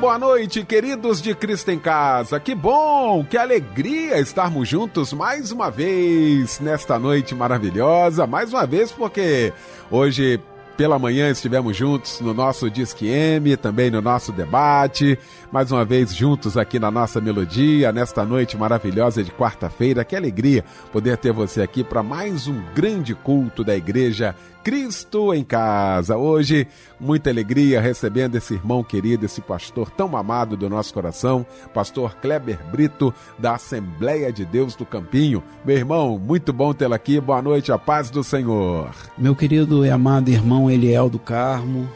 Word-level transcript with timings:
Boa 0.00 0.18
noite, 0.18 0.64
queridos 0.64 1.20
de 1.20 1.34
Cristo 1.34 1.70
em 1.70 1.78
Casa. 1.78 2.40
Que 2.40 2.54
bom, 2.54 3.22
que 3.22 3.36
alegria 3.36 4.18
estarmos 4.18 4.66
juntos 4.66 5.12
mais 5.12 5.52
uma 5.52 5.70
vez 5.70 6.58
nesta 6.58 6.98
noite 6.98 7.34
maravilhosa. 7.34 8.26
Mais 8.26 8.50
uma 8.50 8.66
vez, 8.66 8.90
porque 8.90 9.52
hoje 9.90 10.40
pela 10.74 10.98
manhã 10.98 11.28
estivemos 11.28 11.76
juntos 11.76 12.18
no 12.22 12.32
nosso 12.32 12.70
Disque 12.70 13.06
M, 13.06 13.54
também 13.58 13.90
no 13.90 14.00
nosso 14.00 14.32
debate. 14.32 15.18
Mais 15.52 15.70
uma 15.70 15.84
vez 15.84 16.14
juntos 16.14 16.56
aqui 16.56 16.78
na 16.78 16.90
nossa 16.90 17.20
melodia, 17.20 17.92
nesta 17.92 18.24
noite 18.24 18.56
maravilhosa 18.56 19.22
de 19.22 19.30
quarta-feira. 19.30 20.02
Que 20.02 20.16
alegria 20.16 20.64
poder 20.90 21.18
ter 21.18 21.30
você 21.30 21.60
aqui 21.60 21.84
para 21.84 22.02
mais 22.02 22.48
um 22.48 22.58
grande 22.74 23.14
culto 23.14 23.62
da 23.62 23.76
igreja 23.76 24.34
Cristo 24.62 25.32
em 25.32 25.42
Casa. 25.42 26.16
Hoje, 26.16 26.66
muita 26.98 27.30
alegria 27.30 27.80
recebendo 27.80 28.36
esse 28.36 28.54
irmão 28.54 28.84
querido, 28.84 29.24
esse 29.24 29.40
pastor 29.40 29.90
tão 29.90 30.16
amado 30.16 30.56
do 30.56 30.68
nosso 30.68 30.92
coração, 30.92 31.46
pastor 31.72 32.16
Kleber 32.16 32.58
Brito, 32.70 33.12
da 33.38 33.54
Assembleia 33.54 34.32
de 34.32 34.44
Deus 34.44 34.74
do 34.74 34.84
Campinho. 34.84 35.42
Meu 35.64 35.76
irmão, 35.76 36.18
muito 36.18 36.52
bom 36.52 36.74
tê-lo 36.74 36.94
aqui. 36.94 37.20
Boa 37.20 37.40
noite, 37.40 37.72
a 37.72 37.78
paz 37.78 38.10
do 38.10 38.22
Senhor. 38.22 38.90
Meu 39.16 39.34
querido 39.34 39.84
e 39.84 39.90
amado 39.90 40.28
irmão 40.28 40.70
Eliel 40.70 41.08
do 41.08 41.18
Carmo, 41.18 41.88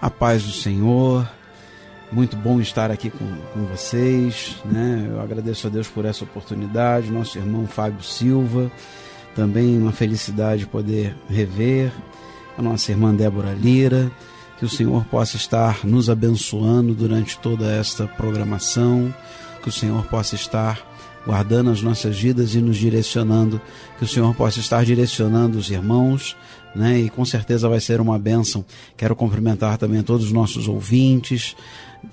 a 0.00 0.10
paz 0.10 0.42
do 0.44 0.52
Senhor. 0.52 1.28
Muito 2.10 2.36
bom 2.38 2.58
estar 2.58 2.90
aqui 2.90 3.10
com, 3.10 3.26
com 3.52 3.66
vocês, 3.66 4.56
né? 4.64 5.06
Eu 5.10 5.20
agradeço 5.20 5.66
a 5.66 5.70
Deus 5.70 5.88
por 5.88 6.06
essa 6.06 6.24
oportunidade, 6.24 7.10
nosso 7.10 7.36
irmão 7.36 7.66
Fábio 7.66 8.02
Silva 8.02 8.70
também 9.38 9.78
uma 9.78 9.92
felicidade 9.92 10.66
poder 10.66 11.16
rever 11.30 11.92
a 12.58 12.60
nossa 12.60 12.90
irmã 12.90 13.14
Débora 13.14 13.52
Lira, 13.54 14.10
que 14.58 14.64
o 14.64 14.68
Senhor 14.68 15.04
possa 15.04 15.36
estar 15.36 15.86
nos 15.86 16.10
abençoando 16.10 16.92
durante 16.92 17.38
toda 17.38 17.70
esta 17.70 18.04
programação, 18.04 19.14
que 19.62 19.68
o 19.68 19.72
Senhor 19.72 20.04
possa 20.06 20.34
estar 20.34 20.84
guardando 21.24 21.70
as 21.70 21.80
nossas 21.82 22.18
vidas 22.18 22.56
e 22.56 22.60
nos 22.60 22.76
direcionando, 22.76 23.60
que 23.96 24.04
o 24.04 24.08
Senhor 24.08 24.34
possa 24.34 24.58
estar 24.58 24.84
direcionando 24.84 25.56
os 25.56 25.70
irmãos, 25.70 26.36
né? 26.74 26.98
E 26.98 27.08
com 27.08 27.24
certeza 27.24 27.68
vai 27.68 27.78
ser 27.78 28.00
uma 28.00 28.18
bênção. 28.18 28.64
Quero 28.96 29.14
cumprimentar 29.14 29.78
também 29.78 30.02
todos 30.02 30.26
os 30.26 30.32
nossos 30.32 30.66
ouvintes, 30.66 31.54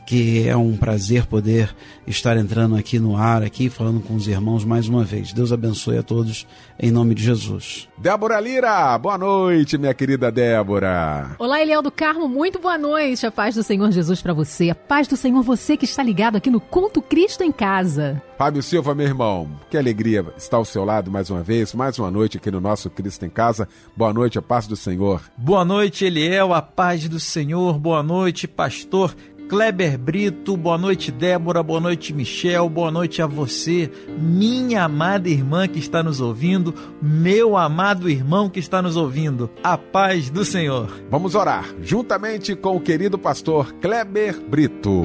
que 0.05 0.47
é 0.47 0.55
um 0.55 0.78
prazer 0.78 1.25
poder 1.25 1.75
estar 2.05 2.38
entrando 2.38 2.75
aqui 2.75 3.00
no 3.00 3.17
ar, 3.17 3.41
aqui 3.41 3.69
falando 3.69 4.00
com 4.00 4.16
os 4.16 4.27
irmãos 4.27 4.64
mais 4.64 4.88
uma 4.88 5.03
vez. 5.03 5.33
Deus 5.33 5.52
abençoe 5.52 5.97
a 5.97 6.03
todos 6.03 6.45
em 6.80 6.92
nome 6.92 7.16
de 7.16 7.23
Jesus. 7.23 7.88
Débora 7.97 8.39
Lira, 8.39 8.97
boa 8.97 9.17
noite, 9.17 9.77
minha 9.77 9.94
querida 9.94 10.31
Débora. 10.31 11.36
Olá, 11.39 11.61
Eliel 11.61 11.81
do 11.81 11.92
Carmo, 11.92 12.27
muito 12.27 12.59
boa 12.59 12.77
noite. 12.77 13.25
A 13.25 13.31
paz 13.31 13.55
do 13.55 13.64
Senhor 13.64 13.92
Jesus 13.92 14.22
para 14.22 14.33
você. 14.33 14.69
A 14.69 14.75
paz 14.75 15.08
do 15.08 15.17
Senhor, 15.17 15.42
você 15.42 15.77
que 15.77 15.86
está 15.86 16.03
ligado 16.03 16.36
aqui 16.36 16.49
no 16.49 16.59
Culto 16.59 17.02
Cristo 17.02 17.44
em 17.44 17.52
Casa. 17.52 18.22
Fábio 18.38 18.61
Silva, 18.61 18.94
meu 18.94 19.08
irmão, 19.08 19.49
que 19.70 19.77
alegria 19.77 20.25
estar 20.38 20.58
ao 20.58 20.66
seu 20.66 20.83
lado 20.83 21.09
mais 21.09 21.30
uma 21.30 21.42
vez, 21.42 21.73
mais 21.73 21.97
uma 21.97 22.11
noite 22.11 22.38
aqui 22.38 22.52
no 22.52 22.59
nosso 22.59 22.89
Cristo 22.89 23.26
em 23.26 23.30
Casa. 23.30 23.67
Boa 23.95 24.14
noite, 24.14 24.37
a 24.37 24.42
paz 24.42 24.67
do 24.67 24.76
Senhor. 24.76 25.21
Boa 25.37 25.64
noite, 25.64 26.05
Eliel, 26.05 26.54
a 26.54 26.61
paz 26.61 27.08
do 27.08 27.20
Senhor. 27.20 27.80
Boa 27.80 28.04
noite, 28.04 28.48
pastor 28.48 29.15
Kleber 29.48 29.95
Brito, 29.95 30.58
boa 30.58 30.76
noite 30.76 31.11
Débora, 31.11 31.61
boa 31.61 31.80
noite 31.80 32.11
Michel, 32.11 32.67
boa 32.67 32.89
noite 32.89 33.22
a 33.22 33.28
você, 33.28 33.92
minha 34.20 34.83
amada 34.83 35.30
irmã 35.30 35.67
que 35.67 35.78
está 35.78 36.02
nos 36.02 36.20
ouvindo, 36.20 36.73
meu 37.00 37.55
amado 37.55 38.10
irmão 38.10 38.50
que 38.50 38.60
está 38.60 38.82
nos 38.82 38.98
ouvindo. 38.98 39.52
A 39.64 39.78
paz 39.78 40.32
do 40.32 40.44
Senhor. 40.44 40.92
Vamos 41.11 41.36
orar 41.36 41.64
juntamente 41.84 42.55
com 42.55 42.76
o 42.76 42.82
querido 42.82 43.20
pastor 43.20 43.72
Kleber 43.73 44.42
Brito. 44.50 45.04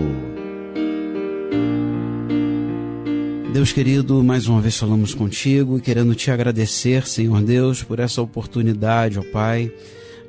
Deus 3.52 3.72
querido, 3.72 4.24
mais 4.24 4.48
uma 4.48 4.62
vez 4.62 4.78
falamos 4.78 5.12
contigo 5.12 5.76
e 5.76 5.82
querendo 5.82 6.14
te 6.14 6.30
agradecer, 6.30 7.06
Senhor 7.06 7.42
Deus, 7.42 7.82
por 7.82 7.98
essa 7.98 8.22
oportunidade, 8.22 9.18
ó 9.18 9.22
Pai, 9.22 9.70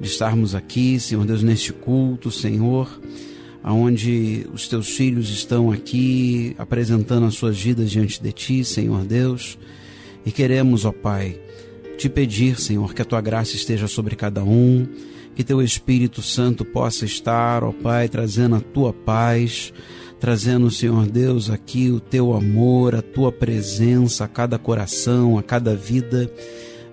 de 0.02 0.08
estarmos 0.08 0.54
aqui, 0.54 1.00
Senhor 1.00 1.24
Deus, 1.24 1.42
neste 1.42 1.72
culto, 1.72 2.30
Senhor 2.30 2.90
aonde 3.64 4.48
os 4.54 4.68
teus 4.68 4.90
filhos 4.90 5.30
estão 5.30 5.72
aqui 5.72 6.56
apresentando 6.58 7.26
as 7.26 7.36
suas 7.36 7.60
vidas 7.60 7.92
diante 7.92 8.22
de 8.22 8.32
ti, 8.32 8.64
Senhor 8.64 9.04
Deus. 9.06 9.58
E 10.26 10.32
queremos, 10.32 10.86
ó 10.86 10.92
Pai, 10.92 11.40
te 11.98 12.10
pedir, 12.10 12.60
Senhor, 12.60 12.94
que 12.94 13.02
a 13.02 13.06
tua 13.06 13.22
graça 13.22 13.56
esteja 13.56 13.88
sobre 13.88 14.16
cada 14.16 14.44
um, 14.44 14.88
que 15.36 15.44
teu 15.44 15.62
Espírito 15.62 16.22
Santo 16.22 16.66
possa 16.66 17.06
estar, 17.06 17.64
ó 17.64 17.72
Pai, 17.72 18.10
trazendo 18.10 18.56
a 18.56 18.62
tua 18.62 18.92
paz, 18.92 19.72
trazendo, 20.20 20.70
Senhor 20.70 21.08
Deus, 21.08 21.50
aqui 21.50 21.90
o 21.90 22.00
teu 22.00 22.34
amor, 22.34 22.96
a 22.96 23.02
tua 23.02 23.32
presença 23.32 24.26
a 24.26 24.28
cada 24.28 24.58
coração, 24.60 25.38
a 25.38 25.44
cada 25.44 25.76
vida 25.76 26.32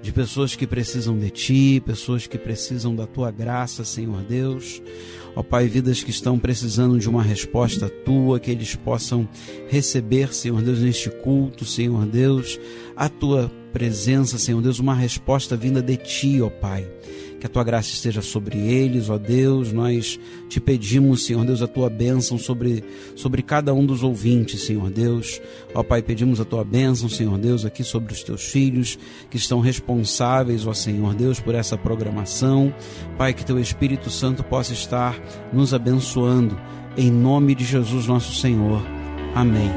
de 0.01 0.12
pessoas 0.12 0.55
que 0.55 0.67
precisam 0.67 1.19
de 1.19 1.31
ti, 1.31 1.83
pessoas 1.84 2.27
que 2.27 2.39
precisam 2.39 2.95
da 2.95 3.07
tua 3.07 3.31
graça, 3.31 3.84
Senhor 3.84 4.23
Deus. 4.23 4.81
Ó 5.34 5.43
Pai, 5.43 5.69
vidas 5.69 6.03
que 6.03 6.11
estão 6.11 6.39
precisando 6.39 6.99
de 6.99 7.09
uma 7.09 7.22
resposta 7.22 7.89
tua, 7.89 8.41
que 8.41 8.50
eles 8.50 8.75
possam 8.75 9.28
receber, 9.69 10.33
Senhor 10.34 10.62
Deus, 10.62 10.81
neste 10.81 11.11
culto, 11.11 11.65
Senhor 11.65 12.06
Deus, 12.06 12.59
a 12.97 13.09
tua 13.09 13.50
presença, 13.72 14.39
Senhor 14.39 14.61
Deus, 14.61 14.78
uma 14.78 14.94
resposta 14.94 15.56
vinda 15.56 15.81
de 15.83 15.97
ti, 15.97 16.41
ó 16.41 16.49
Pai 16.49 16.89
que 17.38 17.47
a 17.47 17.49
tua 17.49 17.65
graça 17.65 17.91
esteja 17.91 18.21
sobre 18.21 18.59
eles, 18.59 19.09
ó 19.09 19.19
Deus. 19.19 19.72
Nós 19.72 20.19
te 20.49 20.60
pedimos, 20.60 21.25
Senhor 21.25 21.44
Deus, 21.44 21.62
a 21.62 21.66
tua 21.66 21.88
bênção 21.88 22.38
sobre, 22.38 22.82
sobre 23.15 23.43
cada 23.43 23.72
um 23.72 23.84
dos 23.84 24.03
ouvintes, 24.03 24.62
Senhor 24.62 24.91
Deus. 24.91 25.41
Ó 25.75 25.82
Pai, 25.82 26.03
pedimos 26.03 26.41
a 26.41 26.44
tua 26.44 26.65
bênção, 26.65 27.09
Senhor 27.09 27.38
Deus, 27.38 27.65
aqui 27.65 27.84
sobre 27.84 28.12
os 28.12 28.22
teus 28.22 28.44
filhos 28.44 28.98
que 29.31 29.37
estão 29.37 29.60
responsáveis, 29.60 30.66
ó 30.66 30.72
Senhor 30.72 31.15
Deus, 31.15 31.41
por 31.41 31.54
essa 31.54 31.77
programação. 31.77 32.75
Pai, 33.16 33.32
que 33.32 33.44
teu 33.44 33.59
Espírito 33.59 34.10
Santo 34.10 34.43
possa 34.43 34.72
estar 34.72 35.19
nos 35.53 35.72
abençoando. 35.72 36.59
Em 36.97 37.10
nome 37.10 37.54
de 37.54 37.65
Jesus, 37.65 38.06
nosso 38.06 38.34
Senhor. 38.34 38.82
Amém. 39.34 39.71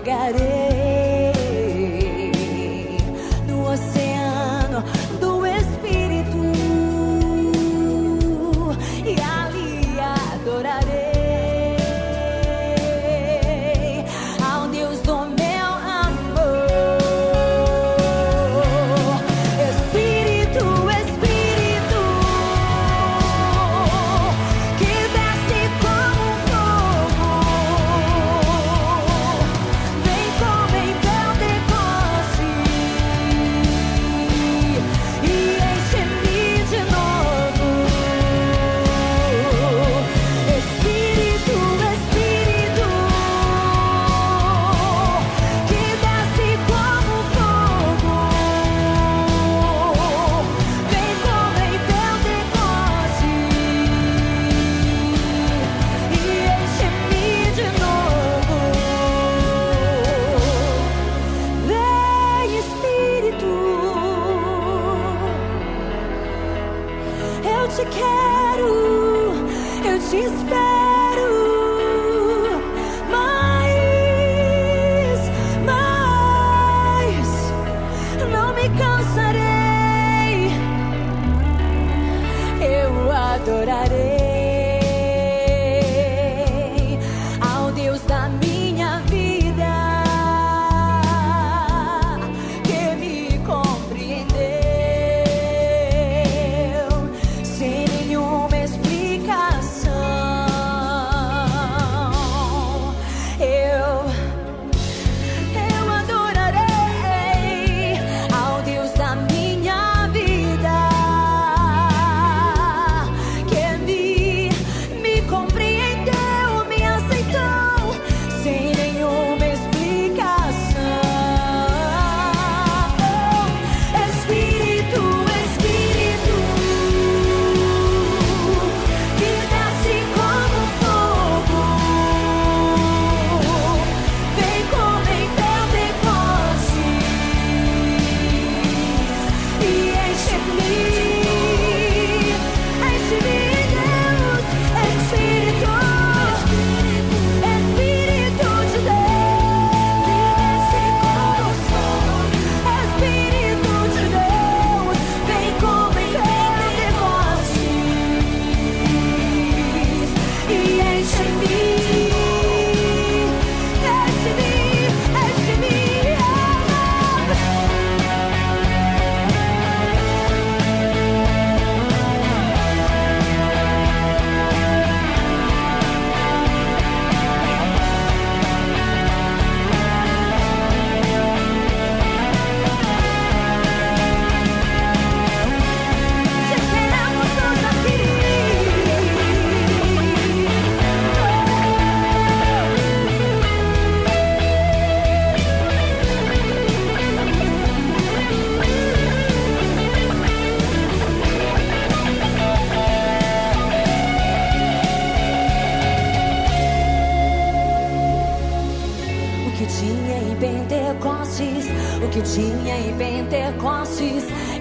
Vem 0.00 0.57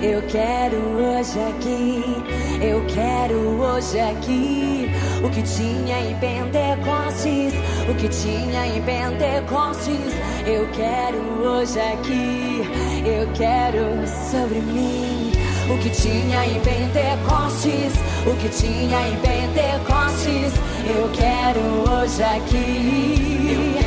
eu 0.01 0.21
quero 0.23 0.77
hoje 0.77 1.39
aqui, 1.49 2.03
eu 2.61 2.85
quero 2.85 3.35
hoje 3.59 3.99
aqui. 3.99 4.91
O 5.23 5.29
que 5.29 5.41
tinha 5.41 5.99
em 5.99 6.15
Pentecostes, 6.19 7.53
o 7.89 7.95
que 7.95 8.07
tinha 8.07 8.67
em 8.67 8.81
Pentecostes, 8.81 10.13
eu 10.45 10.67
quero 10.71 11.17
hoje 11.41 11.79
aqui, 11.79 12.61
eu 13.05 13.27
quero 13.33 14.07
sobre 14.31 14.59
mim. 14.59 15.31
O 15.69 15.77
que 15.79 15.89
tinha 15.89 16.45
em 16.45 16.59
Pentecostes, 16.61 17.93
o 18.25 18.35
que 18.37 18.49
tinha 18.49 19.07
em 19.09 19.15
Pentecostes, 19.17 20.53
eu 20.85 21.09
quero 21.13 21.59
hoje 21.91 22.23
aqui 22.23 23.77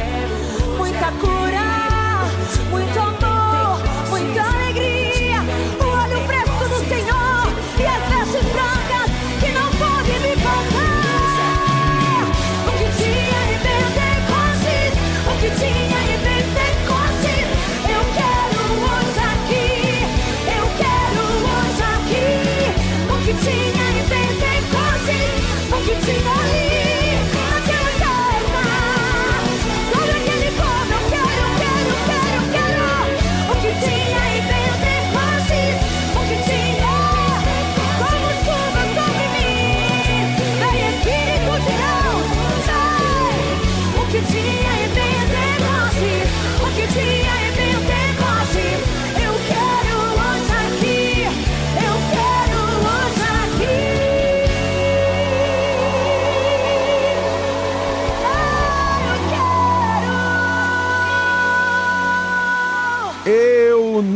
muita 0.76 1.12
cura, 1.12 2.26
muito 2.70 2.98
amor, 2.98 3.19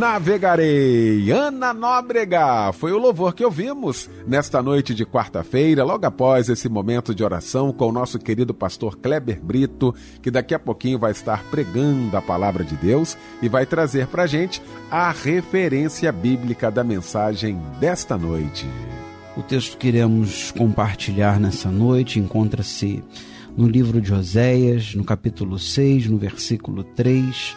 navegarei. 0.05 1.31
Ana 1.31 1.73
Nóbrega 1.73 2.71
foi 2.73 2.91
o 2.91 2.99
louvor 2.99 3.33
que 3.33 3.43
ouvimos 3.43 4.07
nesta 4.27 4.61
noite 4.61 4.93
de 4.93 5.03
quarta-feira, 5.03 5.83
logo 5.83 6.05
após 6.05 6.47
esse 6.47 6.69
momento 6.69 7.15
de 7.15 7.23
oração 7.23 7.73
com 7.73 7.89
o 7.89 7.91
nosso 7.91 8.19
querido 8.19 8.53
pastor 8.53 8.99
Kleber 8.99 9.43
Brito, 9.43 9.95
que 10.21 10.29
daqui 10.29 10.53
a 10.53 10.59
pouquinho 10.59 10.99
vai 10.99 11.11
estar 11.11 11.43
pregando 11.45 12.15
a 12.15 12.21
palavra 12.21 12.63
de 12.63 12.75
Deus 12.75 13.17
e 13.41 13.49
vai 13.49 13.65
trazer 13.65 14.05
para 14.05 14.27
gente 14.27 14.61
a 14.91 15.09
referência 15.09 16.11
bíblica 16.11 16.69
da 16.69 16.83
mensagem 16.83 17.59
desta 17.79 18.15
noite. 18.15 18.67
O 19.35 19.41
texto 19.41 19.75
que 19.75 19.87
iremos 19.87 20.51
compartilhar 20.51 21.39
nessa 21.39 21.71
noite 21.71 22.19
encontra-se 22.19 23.03
no 23.57 23.67
livro 23.67 23.99
de 23.99 24.13
Oséias, 24.13 24.93
no 24.93 25.03
capítulo 25.03 25.57
6, 25.57 26.07
no 26.09 26.17
versículo 26.19 26.83
3, 26.83 27.55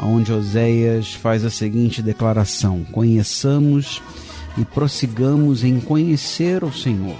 onde 0.00 0.32
Oséias 0.32 1.14
faz 1.14 1.44
a 1.44 1.50
seguinte 1.50 2.02
declaração: 2.02 2.84
Conheçamos 2.84 4.02
e 4.56 4.64
prossigamos 4.64 5.64
em 5.64 5.80
conhecer 5.80 6.64
o 6.64 6.72
Senhor. 6.72 7.16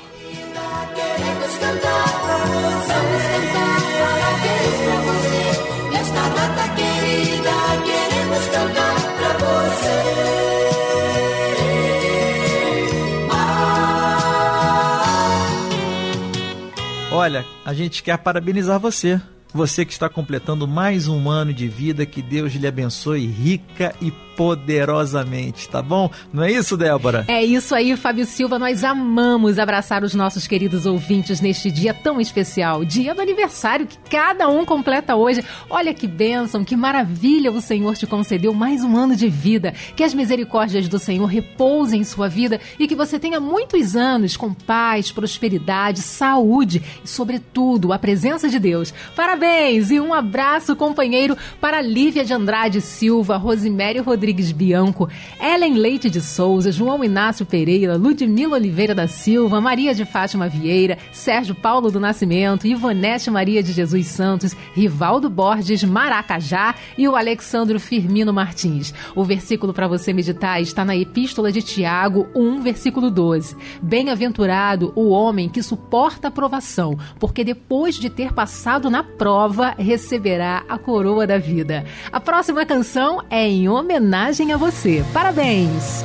Olha, 17.24 17.46
a 17.64 17.72
gente 17.72 18.02
quer 18.02 18.18
parabenizar 18.18 18.78
você. 18.78 19.18
Você 19.54 19.84
que 19.84 19.92
está 19.92 20.08
completando 20.08 20.66
mais 20.66 21.06
um 21.06 21.30
ano 21.30 21.54
de 21.54 21.68
vida, 21.68 22.04
que 22.04 22.20
Deus 22.20 22.52
lhe 22.54 22.66
abençoe 22.66 23.24
rica 23.24 23.94
e 24.02 24.10
poderosamente, 24.36 25.68
tá 25.68 25.80
bom? 25.80 26.10
Não 26.32 26.42
é 26.42 26.52
isso, 26.52 26.76
Débora? 26.76 27.24
É 27.28 27.44
isso 27.44 27.74
aí, 27.74 27.96
Fábio 27.96 28.26
Silva. 28.26 28.58
Nós 28.58 28.84
amamos 28.84 29.58
abraçar 29.58 30.02
os 30.02 30.14
nossos 30.14 30.46
queridos 30.46 30.86
ouvintes 30.86 31.40
neste 31.40 31.70
dia 31.70 31.94
tão 31.94 32.20
especial, 32.20 32.84
dia 32.84 33.14
do 33.14 33.20
aniversário 33.20 33.86
que 33.86 33.98
cada 34.10 34.48
um 34.48 34.64
completa 34.64 35.16
hoje. 35.16 35.44
Olha 35.70 35.94
que 35.94 36.06
bênção, 36.06 36.64
que 36.64 36.76
maravilha 36.76 37.52
o 37.52 37.60
Senhor 37.60 37.96
te 37.96 38.06
concedeu 38.06 38.52
mais 38.52 38.82
um 38.82 38.96
ano 38.96 39.14
de 39.14 39.28
vida. 39.28 39.72
Que 39.94 40.02
as 40.04 40.14
misericórdias 40.14 40.88
do 40.88 40.98
Senhor 40.98 41.26
repousem 41.26 42.00
em 42.00 42.04
sua 42.04 42.28
vida 42.28 42.60
e 42.78 42.88
que 42.88 42.94
você 42.94 43.18
tenha 43.18 43.38
muitos 43.38 43.94
anos 43.94 44.36
com 44.36 44.52
paz, 44.52 45.12
prosperidade, 45.12 46.00
saúde 46.00 46.82
e, 47.04 47.08
sobretudo, 47.08 47.92
a 47.92 47.98
presença 47.98 48.48
de 48.48 48.58
Deus. 48.58 48.92
Parabéns 49.14 49.90
e 49.90 50.00
um 50.00 50.12
abraço, 50.12 50.76
companheiro, 50.76 51.36
para 51.60 51.80
Lívia 51.80 52.24
de 52.24 52.32
Andrade 52.32 52.80
Silva, 52.80 53.36
Rosimério 53.36 54.02
Rodrigues. 54.02 54.23
Rodrigues 54.24 54.52
Bianco, 54.52 55.06
Ellen 55.38 55.74
Leite 55.74 56.08
de 56.08 56.18
Souza, 56.18 56.72
João 56.72 57.04
Inácio 57.04 57.44
Pereira, 57.44 57.98
Ludmila 57.98 58.56
Oliveira 58.56 58.94
da 58.94 59.06
Silva, 59.06 59.60
Maria 59.60 59.94
de 59.94 60.06
Fátima 60.06 60.48
Vieira, 60.48 60.96
Sérgio 61.12 61.54
Paulo 61.54 61.90
do 61.90 62.00
Nascimento, 62.00 62.66
Ivonete 62.66 63.30
Maria 63.30 63.62
de 63.62 63.70
Jesus 63.70 64.06
Santos, 64.06 64.56
Rivaldo 64.72 65.28
Borges 65.28 65.84
Maracajá 65.84 66.74
e 66.96 67.06
o 67.06 67.16
Alexandro 67.16 67.78
Firmino 67.78 68.32
Martins. 68.32 68.94
O 69.14 69.24
versículo 69.24 69.74
para 69.74 69.86
você 69.86 70.10
meditar 70.10 70.58
está 70.62 70.86
na 70.86 70.96
Epístola 70.96 71.52
de 71.52 71.60
Tiago 71.60 72.26
1, 72.34 72.62
versículo 72.62 73.10
12. 73.10 73.54
Bem-aventurado 73.82 74.90
o 74.96 75.10
homem 75.10 75.50
que 75.50 75.62
suporta 75.62 76.28
a 76.28 76.30
provação, 76.30 76.98
porque 77.20 77.44
depois 77.44 77.96
de 77.96 78.08
ter 78.08 78.32
passado 78.32 78.88
na 78.88 79.02
prova, 79.02 79.74
receberá 79.76 80.64
a 80.66 80.78
coroa 80.78 81.26
da 81.26 81.36
vida. 81.36 81.84
A 82.10 82.18
próxima 82.18 82.64
canção 82.64 83.22
é 83.28 83.46
em 83.46 83.68
homenagem 83.68 84.13
homenagem 84.14 84.52
a 84.52 84.56
você. 84.56 85.04
Parabéns! 85.12 86.04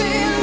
Está 0.00 0.33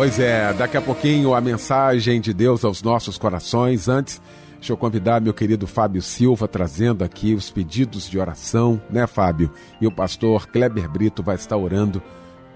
Pois 0.00 0.18
é, 0.18 0.50
daqui 0.54 0.78
a 0.78 0.80
pouquinho 0.80 1.34
a 1.34 1.42
mensagem 1.42 2.22
de 2.22 2.32
Deus 2.32 2.64
aos 2.64 2.82
nossos 2.82 3.18
corações. 3.18 3.86
Antes, 3.86 4.18
deixa 4.54 4.72
eu 4.72 4.76
convidar 4.78 5.20
meu 5.20 5.34
querido 5.34 5.66
Fábio 5.66 6.00
Silva 6.00 6.48
trazendo 6.48 7.04
aqui 7.04 7.34
os 7.34 7.50
pedidos 7.50 8.08
de 8.08 8.18
oração, 8.18 8.80
né, 8.88 9.06
Fábio? 9.06 9.52
E 9.78 9.86
o 9.86 9.92
pastor 9.92 10.46
Kleber 10.46 10.88
Brito 10.88 11.22
vai 11.22 11.36
estar 11.36 11.58
orando 11.58 12.02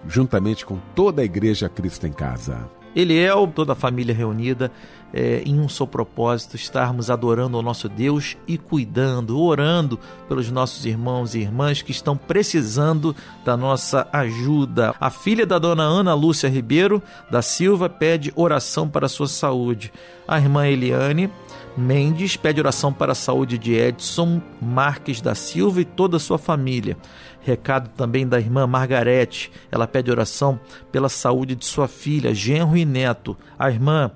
juntamente 0.08 0.64
com 0.64 0.78
toda 0.94 1.20
a 1.20 1.24
igreja 1.26 1.68
Cristo 1.68 2.06
em 2.06 2.12
Casa. 2.12 2.66
Eliel, 2.94 3.50
toda 3.54 3.72
a 3.72 3.76
família 3.76 4.14
reunida 4.14 4.70
é, 5.12 5.42
em 5.46 5.60
um 5.60 5.68
só 5.68 5.86
propósito, 5.86 6.56
estarmos 6.56 7.08
adorando 7.08 7.56
ao 7.56 7.62
nosso 7.62 7.88
Deus 7.88 8.36
e 8.48 8.58
cuidando, 8.58 9.40
orando 9.40 9.98
pelos 10.28 10.50
nossos 10.50 10.84
irmãos 10.84 11.34
e 11.34 11.40
irmãs 11.40 11.82
que 11.82 11.92
estão 11.92 12.16
precisando 12.16 13.14
da 13.44 13.56
nossa 13.56 14.08
ajuda. 14.12 14.92
A 15.00 15.10
filha 15.10 15.46
da 15.46 15.58
dona 15.58 15.84
Ana 15.84 16.14
Lúcia 16.14 16.48
Ribeiro 16.48 17.00
da 17.30 17.42
Silva 17.42 17.88
pede 17.88 18.32
oração 18.34 18.88
para 18.88 19.06
a 19.06 19.08
sua 19.08 19.28
saúde. 19.28 19.92
A 20.26 20.38
irmã 20.38 20.66
Eliane 20.66 21.30
Mendes 21.76 22.36
pede 22.36 22.60
oração 22.60 22.92
para 22.92 23.12
a 23.12 23.16
saúde 23.16 23.58
de 23.58 23.74
Edson 23.74 24.40
Marques 24.62 25.20
da 25.20 25.34
Silva 25.34 25.80
e 25.80 25.84
toda 25.84 26.18
a 26.18 26.20
sua 26.20 26.38
família. 26.38 26.96
Recado 27.44 27.90
também 27.90 28.26
da 28.26 28.40
irmã 28.40 28.66
Margarete. 28.66 29.52
Ela 29.70 29.86
pede 29.86 30.10
oração 30.10 30.58
pela 30.90 31.10
saúde 31.10 31.54
de 31.54 31.66
sua 31.66 31.86
filha, 31.86 32.34
genro 32.34 32.74
e 32.74 32.86
neto. 32.86 33.36
A 33.58 33.70
irmã 33.70 34.10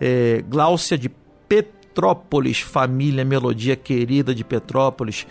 é, 0.00 0.42
Gláucia 0.48 0.96
de 0.96 1.08
Petrópolis, 1.48 2.60
família 2.60 3.24
Melodia 3.24 3.74
querida 3.74 4.32
de 4.32 4.44
Petrópolis. 4.44 5.26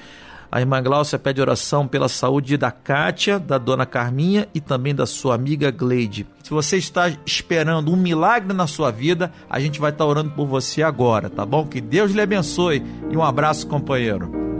A 0.51 0.59
irmã 0.59 0.83
Gláucia 0.83 1.17
pede 1.17 1.41
oração 1.41 1.87
pela 1.87 2.07
saúde 2.07 2.57
da 2.57 2.69
Kátia, 2.69 3.39
da 3.39 3.57
dona 3.57 3.85
Carminha 3.85 4.47
e 4.53 4.59
também 4.59 4.93
da 4.93 5.05
sua 5.05 5.33
amiga 5.33 5.71
Gleide. 5.71 6.27
Se 6.43 6.51
você 6.51 6.77
está 6.77 7.09
esperando 7.25 7.91
um 7.91 7.95
milagre 7.95 8.53
na 8.53 8.67
sua 8.67 8.91
vida, 8.91 9.31
a 9.49 9.59
gente 9.59 9.79
vai 9.79 9.91
estar 9.91 10.05
orando 10.05 10.29
por 10.31 10.45
você 10.45 10.83
agora, 10.83 11.29
tá 11.29 11.45
bom? 11.45 11.65
Que 11.65 11.81
Deus 11.81 12.11
lhe 12.11 12.21
abençoe 12.21 12.83
e 13.09 13.17
um 13.17 13.23
abraço, 13.23 13.65
companheiro. 13.65 14.52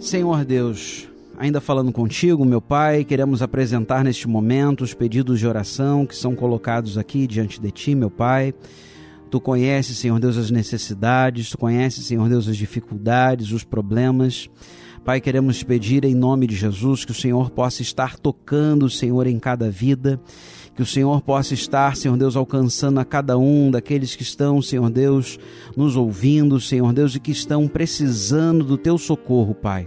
Senhor 0.00 0.46
Deus, 0.46 1.06
ainda 1.36 1.60
falando 1.60 1.92
contigo, 1.92 2.42
meu 2.42 2.62
Pai, 2.62 3.04
queremos 3.04 3.42
apresentar 3.42 4.02
neste 4.02 4.26
momento 4.26 4.82
os 4.82 4.94
pedidos 4.94 5.38
de 5.38 5.46
oração 5.46 6.06
que 6.06 6.16
são 6.16 6.34
colocados 6.34 6.96
aqui 6.96 7.26
diante 7.26 7.60
de 7.60 7.70
Ti, 7.70 7.94
meu 7.94 8.10
Pai. 8.10 8.54
Tu 9.30 9.38
conheces, 9.38 9.98
Senhor 9.98 10.18
Deus, 10.18 10.38
as 10.38 10.50
necessidades, 10.50 11.50
tu 11.50 11.58
conheces, 11.58 12.06
Senhor 12.06 12.30
Deus, 12.30 12.48
as 12.48 12.56
dificuldades, 12.56 13.52
os 13.52 13.62
problemas. 13.62 14.48
Pai, 15.04 15.20
queremos 15.20 15.62
pedir 15.62 16.02
em 16.06 16.14
nome 16.14 16.46
de 16.46 16.56
Jesus 16.56 17.04
que 17.04 17.12
o 17.12 17.14
Senhor 17.14 17.50
possa 17.50 17.82
estar 17.82 18.18
tocando, 18.18 18.88
Senhor, 18.88 19.26
em 19.26 19.38
cada 19.38 19.70
vida 19.70 20.18
que 20.80 20.84
o 20.84 20.86
Senhor 20.86 21.20
possa 21.20 21.52
estar, 21.52 21.94
Senhor 21.94 22.16
Deus, 22.16 22.36
alcançando 22.36 23.00
a 23.00 23.04
cada 23.04 23.36
um 23.36 23.70
daqueles 23.70 24.16
que 24.16 24.22
estão, 24.22 24.62
Senhor 24.62 24.88
Deus, 24.88 25.38
nos 25.76 25.94
ouvindo, 25.94 26.58
Senhor 26.58 26.90
Deus, 26.94 27.14
e 27.14 27.20
que 27.20 27.30
estão 27.30 27.68
precisando 27.68 28.64
do 28.64 28.78
teu 28.78 28.96
socorro, 28.96 29.54
Pai 29.54 29.86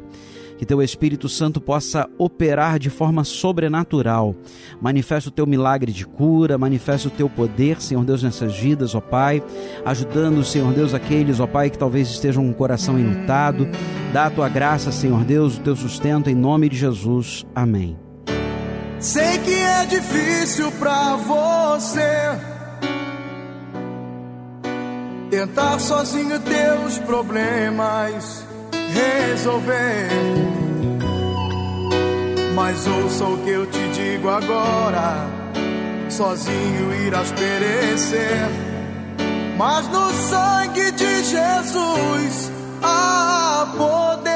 que 0.56 0.68
teu 0.68 0.84
Espírito 0.84 1.28
Santo 1.28 1.60
possa 1.60 2.08
operar 2.16 2.78
de 2.78 2.90
forma 2.92 3.24
sobrenatural. 3.24 4.36
Manifesta 4.80 5.30
o 5.30 5.32
teu 5.32 5.48
milagre 5.48 5.92
de 5.92 6.06
cura, 6.06 6.60
manifesta 6.60 7.08
o 7.08 7.12
teu 7.12 7.28
poder, 7.28 7.82
Senhor 7.82 8.06
Deus, 8.06 8.22
nessas 8.22 8.56
vidas, 8.56 8.94
ó 8.94 9.02
Pai, 9.02 9.44
ajudando, 9.84 10.44
Senhor 10.44 10.72
Deus, 10.74 10.94
aqueles, 10.94 11.40
ó 11.40 11.48
Pai, 11.48 11.72
que 11.72 11.78
talvez 11.78 12.08
estejam 12.08 12.46
com 12.46 12.52
o 12.52 12.54
coração 12.54 13.00
enlutado. 13.00 13.68
Dá 14.14 14.28
a 14.28 14.30
tua 14.30 14.48
graça, 14.48 14.92
Senhor 14.92 15.26
Deus, 15.26 15.58
o 15.58 15.62
teu 15.62 15.76
sustento, 15.76 16.30
em 16.30 16.36
nome 16.36 16.70
de 16.70 16.78
Jesus. 16.78 17.44
Amém. 17.56 17.98
Sei 19.00 19.38
que 19.40 19.63
é 19.84 19.86
difícil 19.86 20.72
pra 20.74 21.16
você 21.18 22.40
tentar 25.30 25.80
sozinho 25.80 26.40
teus 26.40 27.00
problemas 27.00 28.46
resolver. 28.94 30.10
Mas 32.56 32.88
ouça 32.88 33.26
o 33.26 33.38
que 33.40 33.50
eu 33.50 33.66
te 33.66 33.88
digo 33.90 34.30
agora: 34.30 35.28
sozinho 36.10 36.94
irás 37.06 37.32
perecer. 37.32 38.50
Mas 39.58 39.88
no 39.90 40.12
sangue 40.12 40.92
de 40.92 41.24
Jesus 41.24 42.52
há 42.82 43.68
poder. 43.78 44.33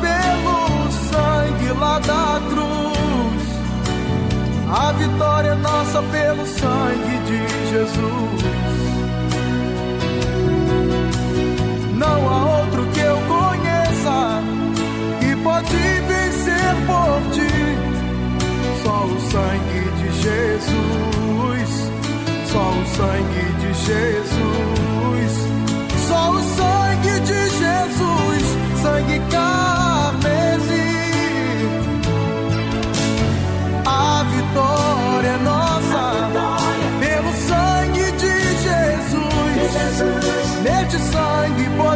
Pelo 0.00 0.90
sangue 1.10 1.68
lá 1.78 1.98
da 1.98 2.40
cruz. 2.50 3.44
A 4.70 4.92
vitória 4.92 5.50
é 5.50 5.54
nossa 5.54 6.02
pelo 6.02 6.46
sangue 6.46 7.18
de 7.26 7.38
Jesus. 7.70 8.44
Não 11.96 12.28
há 12.28 12.60
outro 12.60 12.86
que 12.92 13.00
eu 13.00 13.16
conheça 13.28 14.42
que 15.20 15.36
pode 15.42 15.76
vencer 16.08 16.74
por 16.86 17.20
ti. 17.32 17.54
Só 18.82 19.04
o 19.04 19.20
sangue 19.30 19.82
de 20.00 20.08
Jesus. 20.22 21.70
Só 22.52 22.64
o 22.70 22.84
sangue 22.96 23.44
de 23.60 23.70
Jesus. 23.74 25.32
Só 26.08 26.30
o 26.30 26.42
sangue 26.42 26.83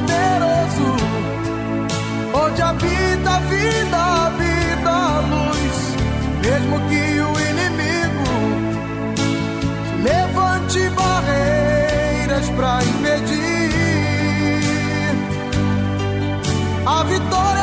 poderoso, 0.01 0.97
onde 2.35 2.63
habita 2.63 3.37
a 3.37 3.41
vida, 3.41 4.27
habita 4.27 4.91
a 4.91 5.21
luz. 5.21 5.79
Mesmo 6.43 6.77
que 6.89 7.21
o 7.21 7.33
inimigo 7.51 8.31
levante 10.03 10.89
barreiras 10.91 12.49
para 12.57 12.85
impedir, 12.85 13.71
a 16.87 17.03
vitória 17.05 17.58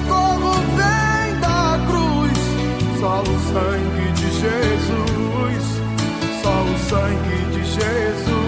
socorro 0.00 0.52
vem 0.76 1.40
da 1.40 1.78
cruz. 1.86 2.38
Só 3.00 3.22
o 3.22 3.24
sangue 3.52 4.12
de 4.12 4.28
Jesus, 4.40 5.64
só 6.42 6.54
o 6.62 6.78
sangue 6.88 7.38
de 7.52 7.62
Jesus. 7.64 8.40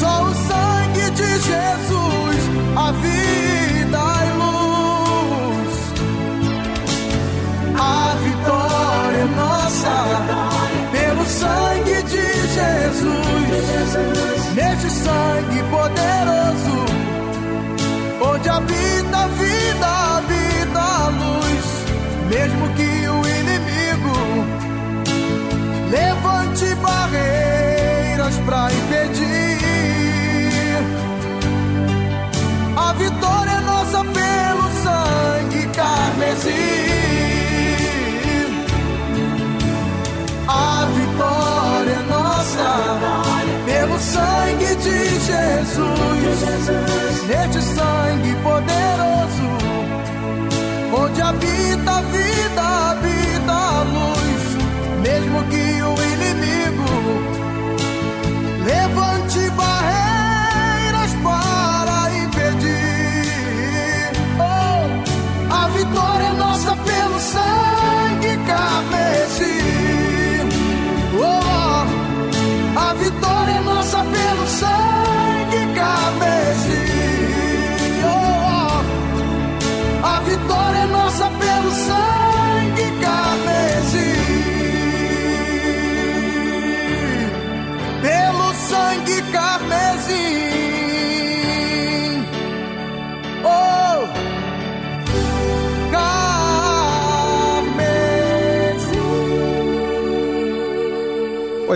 Só 0.00 0.22
o 0.22 0.34
sangue 0.34 1.10
de 1.10 1.30
Jesus, 1.40 2.38
a 2.76 2.92
vida 2.92 4.02
e 4.24 4.30
luz. 4.38 5.76
A 7.80 8.14
vitória 8.22 9.18
é 9.18 9.24
nossa, 9.36 9.96
pelo 10.92 11.24
sangue 11.26 12.02
de 12.04 12.26
Jesus. 12.56 13.18
Neste 14.54 14.90
sangue 14.90 15.62
poderoso, 15.70 16.87
Jesus. 46.20 47.26
Neste 47.28 47.60
sangue 47.62 48.27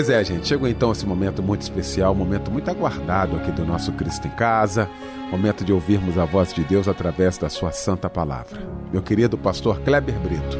Pois 0.02 0.10
é, 0.10 0.24
gente, 0.24 0.48
chegou 0.48 0.66
então 0.66 0.90
esse 0.90 1.06
momento 1.06 1.40
muito 1.44 1.62
especial, 1.62 2.12
momento 2.12 2.50
muito 2.50 2.68
aguardado 2.68 3.36
aqui 3.36 3.52
do 3.52 3.64
nosso 3.64 3.92
Cristo 3.92 4.26
em 4.26 4.32
Casa, 4.32 4.90
momento 5.30 5.64
de 5.64 5.72
ouvirmos 5.72 6.18
a 6.18 6.24
voz 6.24 6.52
de 6.52 6.64
Deus 6.64 6.88
através 6.88 7.38
da 7.38 7.48
sua 7.48 7.70
santa 7.70 8.10
palavra. 8.10 8.60
Meu 8.92 9.00
querido 9.00 9.38
pastor 9.38 9.78
Kleber 9.82 10.18
Brito, 10.18 10.58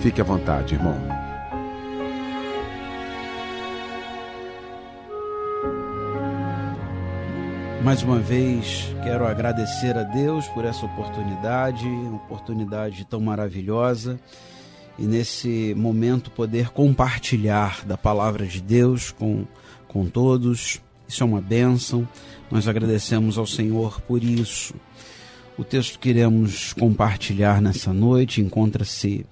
fique 0.00 0.22
à 0.22 0.24
vontade, 0.24 0.74
irmão. 0.74 0.96
Mais 7.84 8.02
uma 8.02 8.18
vez, 8.20 8.90
quero 9.02 9.26
agradecer 9.26 9.98
a 9.98 10.02
Deus 10.02 10.48
por 10.48 10.64
essa 10.64 10.86
oportunidade, 10.86 11.86
uma 11.86 12.16
oportunidade 12.16 13.04
tão 13.04 13.20
maravilhosa, 13.20 14.18
e 14.98 15.06
nesse 15.06 15.74
momento 15.76 16.30
poder 16.30 16.70
compartilhar 16.70 17.84
da 17.86 17.96
palavra 17.96 18.46
de 18.46 18.60
Deus 18.60 19.12
com, 19.12 19.44
com 19.86 20.06
todos. 20.06 20.80
Isso 21.06 21.22
é 21.22 21.26
uma 21.26 21.40
bênção, 21.40 22.06
nós 22.50 22.68
agradecemos 22.68 23.38
ao 23.38 23.46
Senhor 23.46 24.00
por 24.02 24.22
isso. 24.22 24.74
O 25.56 25.64
texto 25.64 25.98
que 25.98 26.10
iremos 26.10 26.72
compartilhar 26.72 27.62
nessa 27.62 27.92
noite 27.92 28.40
encontra-se 28.40 29.24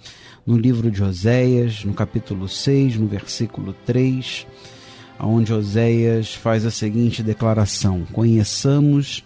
no 0.46 0.56
livro 0.56 0.90
de 0.90 1.02
Oséias, 1.02 1.84
no 1.84 1.92
capítulo 1.92 2.48
6, 2.48 2.96
no 2.96 3.06
versículo 3.06 3.74
3, 3.84 4.46
onde 5.20 5.52
Oséias 5.52 6.34
faz 6.34 6.64
a 6.64 6.70
seguinte 6.70 7.22
declaração: 7.22 8.06
Conheçamos 8.12 9.24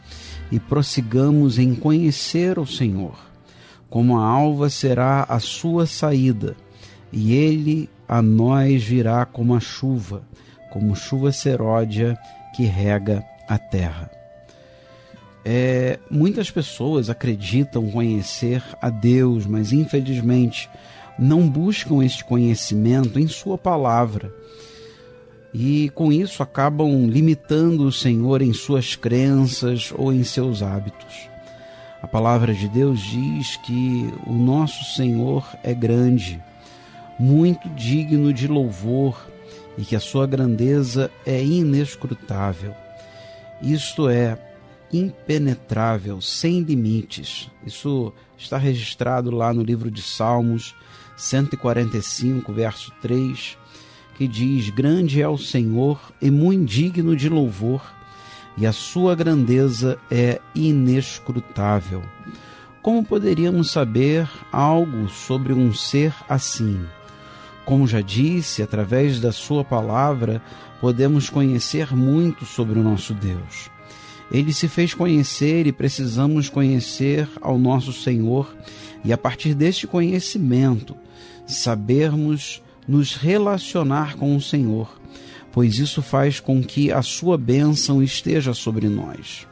e 0.50 0.59
prossigamos 0.59 1.59
em 1.59 1.74
conhecer 1.74 2.59
o 2.59 2.66
Senhor. 2.66 3.30
Como 3.90 4.16
a 4.16 4.24
alva 4.24 4.70
será 4.70 5.26
a 5.29 5.38
sua 5.38 5.85
saída, 5.85 6.57
e 7.12 7.35
ele 7.35 7.90
a 8.09 8.22
nós 8.22 8.83
virá 8.83 9.26
como 9.26 9.55
a 9.55 9.61
chuva, 9.61 10.22
como 10.70 10.96
chuva 10.96 11.33
seródia 11.33 12.16
que 12.55 12.64
rega 12.64 13.22
a 13.48 13.59
terra. 13.59 14.11
É, 15.44 15.98
muitas 16.11 16.50
pessoas 16.50 17.11
acreditam 17.11 17.90
conhecer 17.90 18.62
a 18.81 18.90
Deus, 18.90 19.46
mas 19.46 19.72
infelizmente 19.72 20.68
não 21.18 21.48
buscam 21.48 22.05
este 22.05 22.24
conhecimento 22.24 23.18
em 23.18 23.26
Sua 23.26 23.59
palavra. 23.59 24.33
E 25.53 25.90
com 25.94 26.12
isso 26.12 26.42
acabam 26.42 27.07
limitando 27.07 27.85
o 27.85 27.92
Senhor 27.92 28.40
em 28.40 28.53
suas 28.53 28.94
crenças 28.94 29.92
ou 29.96 30.12
em 30.12 30.22
seus 30.22 30.62
hábitos. 30.62 31.29
A 32.03 32.09
palavra 32.09 32.55
de 32.55 32.67
Deus 32.67 33.01
diz 33.01 33.57
que 33.57 34.13
o 34.27 34.33
nosso 34.33 34.97
Senhor 34.97 35.47
é 35.63 35.75
grande, 35.75 36.43
muito 37.19 37.69
digno 37.71 38.33
de 38.33 38.49
louvor 38.49 39.31
e 39.77 39.85
que 39.85 39.95
a 39.95 40.01
sua 40.01 40.27
grandeza 40.27 41.11
é 41.27 41.43
inescrutável. 41.43 42.75
Isto 43.61 44.09
é, 44.09 44.39
impenetrável, 44.93 46.21
sem 46.21 46.61
limites. 46.61 47.51
Isso 47.67 48.13
está 48.37 48.57
registrado 48.57 49.31
lá 49.31 49.53
no 49.53 49.63
livro 49.63 49.91
de 49.91 50.03
Salmos 50.03 50.75
145, 51.17 52.53
verso 52.53 52.93
3, 53.03 53.59
que 54.17 54.27
diz: 54.27 54.71
Grande 54.71 55.21
é 55.21 55.29
o 55.29 55.39
Senhor 55.39 56.01
e 56.21 56.31
muito 56.31 56.65
digno 56.65 57.15
de 57.15 57.29
louvor, 57.29 57.83
e 58.57 58.67
a 58.67 58.73
sua 58.73 59.15
grandeza 59.15 59.99
é 60.11 60.41
inescrutável. 60.55 62.03
Como 62.83 63.05
poderíamos 63.05 63.71
saber 63.71 64.29
algo 64.51 65.09
sobre 65.09 65.53
um 65.53 65.73
ser 65.73 66.15
assim? 66.29 66.81
Como 67.65 67.87
já 67.87 68.01
disse, 68.01 68.63
através 68.63 69.21
da 69.21 69.33
Sua 69.33 69.63
palavra, 69.63 70.43
podemos 70.81 71.29
conhecer 71.29 71.95
muito 71.95 72.45
sobre 72.45 72.79
o 72.79 72.83
nosso 72.83 73.15
Deus. 73.15 73.71
Ele 74.33 74.53
se 74.53 74.67
fez 74.67 74.95
conhecer 74.95 75.67
e 75.67 75.73
precisamos 75.73 76.49
conhecer 76.49 77.29
ao 77.41 77.59
nosso 77.59 77.93
Senhor 77.93 78.55
e, 79.05 79.13
a 79.13 79.19
partir 79.19 79.55
deste 79.55 79.87
conhecimento, 79.87 80.97
sabermos 81.47 82.63
nos 82.89 83.15
relacionar 83.15 84.17
com 84.17 84.35
o 84.35 84.41
Senhor, 84.41 85.00
pois 85.53 85.79
isso 85.79 86.03
faz 86.03 86.41
com 86.41 86.63
que 86.63 86.93
a 86.93 87.03
sua 87.03 87.37
bênção 87.37 88.03
esteja 88.03 88.55
sobre 88.55 88.89
nós. 88.89 89.47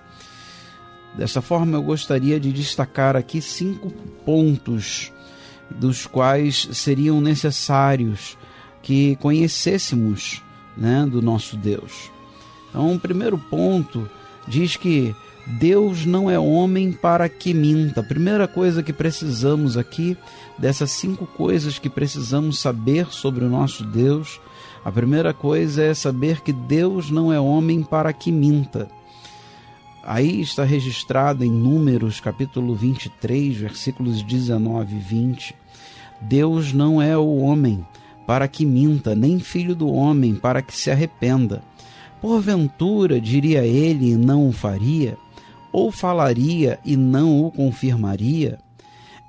Dessa 1.17 1.43
forma, 1.43 1.77
eu 1.77 1.83
gostaria 1.83 2.39
de 2.39 2.53
destacar 2.53 3.17
aqui 3.17 3.41
cinco 3.41 3.91
pontos 4.25 5.13
dos 5.71 6.07
quais 6.07 6.69
seriam 6.73 7.21
necessários 7.21 8.39
que 8.83 9.17
conhecêssemos 9.17 10.43
né, 10.77 11.07
do 11.11 11.21
nosso 11.21 11.57
Deus. 11.57 12.11
Então, 12.71 12.95
o 12.95 13.01
primeiro 13.01 13.37
ponto 13.37 14.09
diz 14.47 14.77
que 14.77 15.15
Deus 15.47 16.05
não 16.05 16.31
é 16.31 16.39
homem 16.39 16.93
para 16.93 17.29
que 17.29 17.55
minta. 17.55 18.01
A 18.01 18.05
primeira 18.05 18.47
coisa 18.47 18.83
que 18.83 18.93
precisamos 18.93 19.77
aqui, 19.77 20.17
dessas 20.59 20.91
cinco 20.93 21.27
coisas 21.27 21.79
que 21.79 21.89
precisamos 21.89 22.59
saber 22.59 23.07
sobre 23.11 23.45
o 23.45 23.49
nosso 23.49 23.83
Deus, 23.83 24.41
a 24.85 24.93
primeira 24.93 25.35
coisa 25.35 25.83
é 25.83 25.95
saber 25.95 26.41
que 26.41 26.53
Deus 26.53 27.11
não 27.11 27.33
é 27.33 27.41
homem 27.41 27.83
para 27.83 28.12
que 28.12 28.31
minta. 28.31 28.88
Aí 30.03 30.41
está 30.41 30.64
registrado 30.64 31.45
em 31.45 31.51
Números, 31.51 32.21
capítulo 32.21 32.75
23, 32.75 33.57
versículos 33.57 34.23
19 34.23 34.97
e 34.97 34.99
20. 34.99 35.55
Deus 36.21 36.73
não 36.73 37.01
é 37.03 37.17
o 37.17 37.37
homem 37.38 37.87
para 38.27 38.49
que 38.49 38.64
minta, 38.64 39.14
nem 39.14 39.38
filho 39.38 39.75
do 39.75 39.88
homem 39.88 40.35
para 40.35 40.62
que 40.62 40.75
se 40.75 40.91
arrependa. 40.91 41.62
Porventura, 42.21 43.21
diria 43.21 43.64
ele, 43.64 44.17
não 44.17 44.49
o 44.49 44.53
faria? 44.53 45.17
Ou 45.73 45.93
falaria 45.93 46.79
e 46.85 46.97
não 46.97 47.45
o 47.45 47.51
confirmaria? 47.51 48.59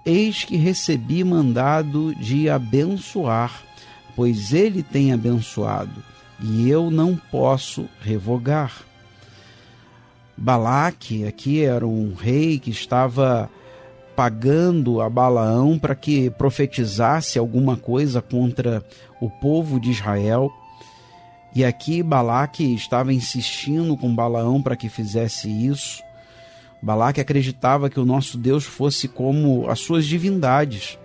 Eis 0.05 0.43
que 0.43 0.55
recebi 0.55 1.23
mandado 1.23 2.15
de 2.15 2.49
abençoar, 2.49 3.61
pois 4.19 4.51
ele 4.51 4.83
tem 4.83 5.13
abençoado, 5.13 6.03
e 6.41 6.69
eu 6.69 6.91
não 6.91 7.15
posso 7.15 7.87
revogar. 8.01 8.81
Balaque 10.35 11.25
aqui 11.25 11.63
era 11.63 11.87
um 11.87 12.13
rei 12.13 12.59
que 12.59 12.69
estava 12.69 13.49
pagando 14.17 14.99
a 14.99 15.09
Balaão 15.09 15.79
para 15.79 15.95
que 15.95 16.29
profetizasse 16.31 17.39
alguma 17.39 17.77
coisa 17.77 18.21
contra 18.21 18.83
o 19.21 19.29
povo 19.29 19.79
de 19.79 19.91
Israel. 19.91 20.51
E 21.55 21.63
aqui 21.63 22.03
Balaque 22.03 22.75
estava 22.75 23.13
insistindo 23.13 23.95
com 23.95 24.13
Balaão 24.13 24.61
para 24.61 24.75
que 24.75 24.89
fizesse 24.89 25.49
isso. 25.49 26.03
Balaque 26.81 27.21
acreditava 27.21 27.89
que 27.89 28.01
o 28.01 28.05
nosso 28.05 28.37
Deus 28.37 28.65
fosse 28.65 29.07
como 29.07 29.69
as 29.69 29.79
suas 29.79 30.05
divindades, 30.05 30.99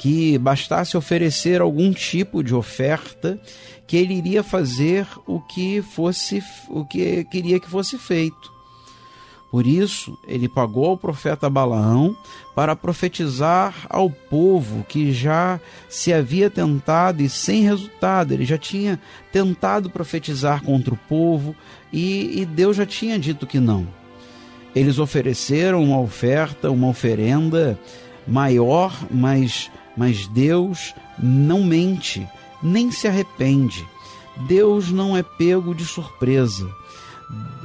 que 0.00 0.38
bastasse 0.38 0.96
oferecer 0.96 1.60
algum 1.60 1.92
tipo 1.92 2.42
de 2.42 2.54
oferta 2.54 3.38
que 3.86 3.98
ele 3.98 4.14
iria 4.14 4.42
fazer 4.42 5.06
o 5.26 5.38
que 5.40 5.82
fosse 5.82 6.42
o 6.70 6.86
que 6.86 7.22
queria 7.24 7.60
que 7.60 7.68
fosse 7.68 7.98
feito. 7.98 8.50
Por 9.50 9.66
isso, 9.66 10.18
ele 10.26 10.48
pagou 10.48 10.86
ao 10.86 10.96
profeta 10.96 11.50
Balaão 11.50 12.16
para 12.54 12.74
profetizar 12.74 13.74
ao 13.90 14.08
povo 14.08 14.86
que 14.88 15.12
já 15.12 15.60
se 15.86 16.14
havia 16.14 16.48
tentado 16.48 17.20
e 17.20 17.28
sem 17.28 17.64
resultado. 17.64 18.32
Ele 18.32 18.46
já 18.46 18.56
tinha 18.56 18.98
tentado 19.30 19.90
profetizar 19.90 20.62
contra 20.62 20.94
o 20.94 21.00
povo 21.10 21.54
e, 21.92 22.40
e 22.40 22.46
Deus 22.46 22.74
já 22.74 22.86
tinha 22.86 23.18
dito 23.18 23.46
que 23.46 23.60
não. 23.60 23.86
Eles 24.74 24.98
ofereceram 24.98 25.84
uma 25.84 26.00
oferta, 26.00 26.70
uma 26.70 26.88
oferenda 26.88 27.78
maior, 28.26 28.96
mas, 29.10 29.70
mas 30.00 30.26
Deus 30.26 30.94
não 31.18 31.62
mente, 31.62 32.26
nem 32.62 32.90
se 32.90 33.06
arrepende. 33.06 33.86
Deus 34.48 34.90
não 34.90 35.14
é 35.14 35.22
pego 35.22 35.74
de 35.74 35.84
surpresa. 35.84 36.74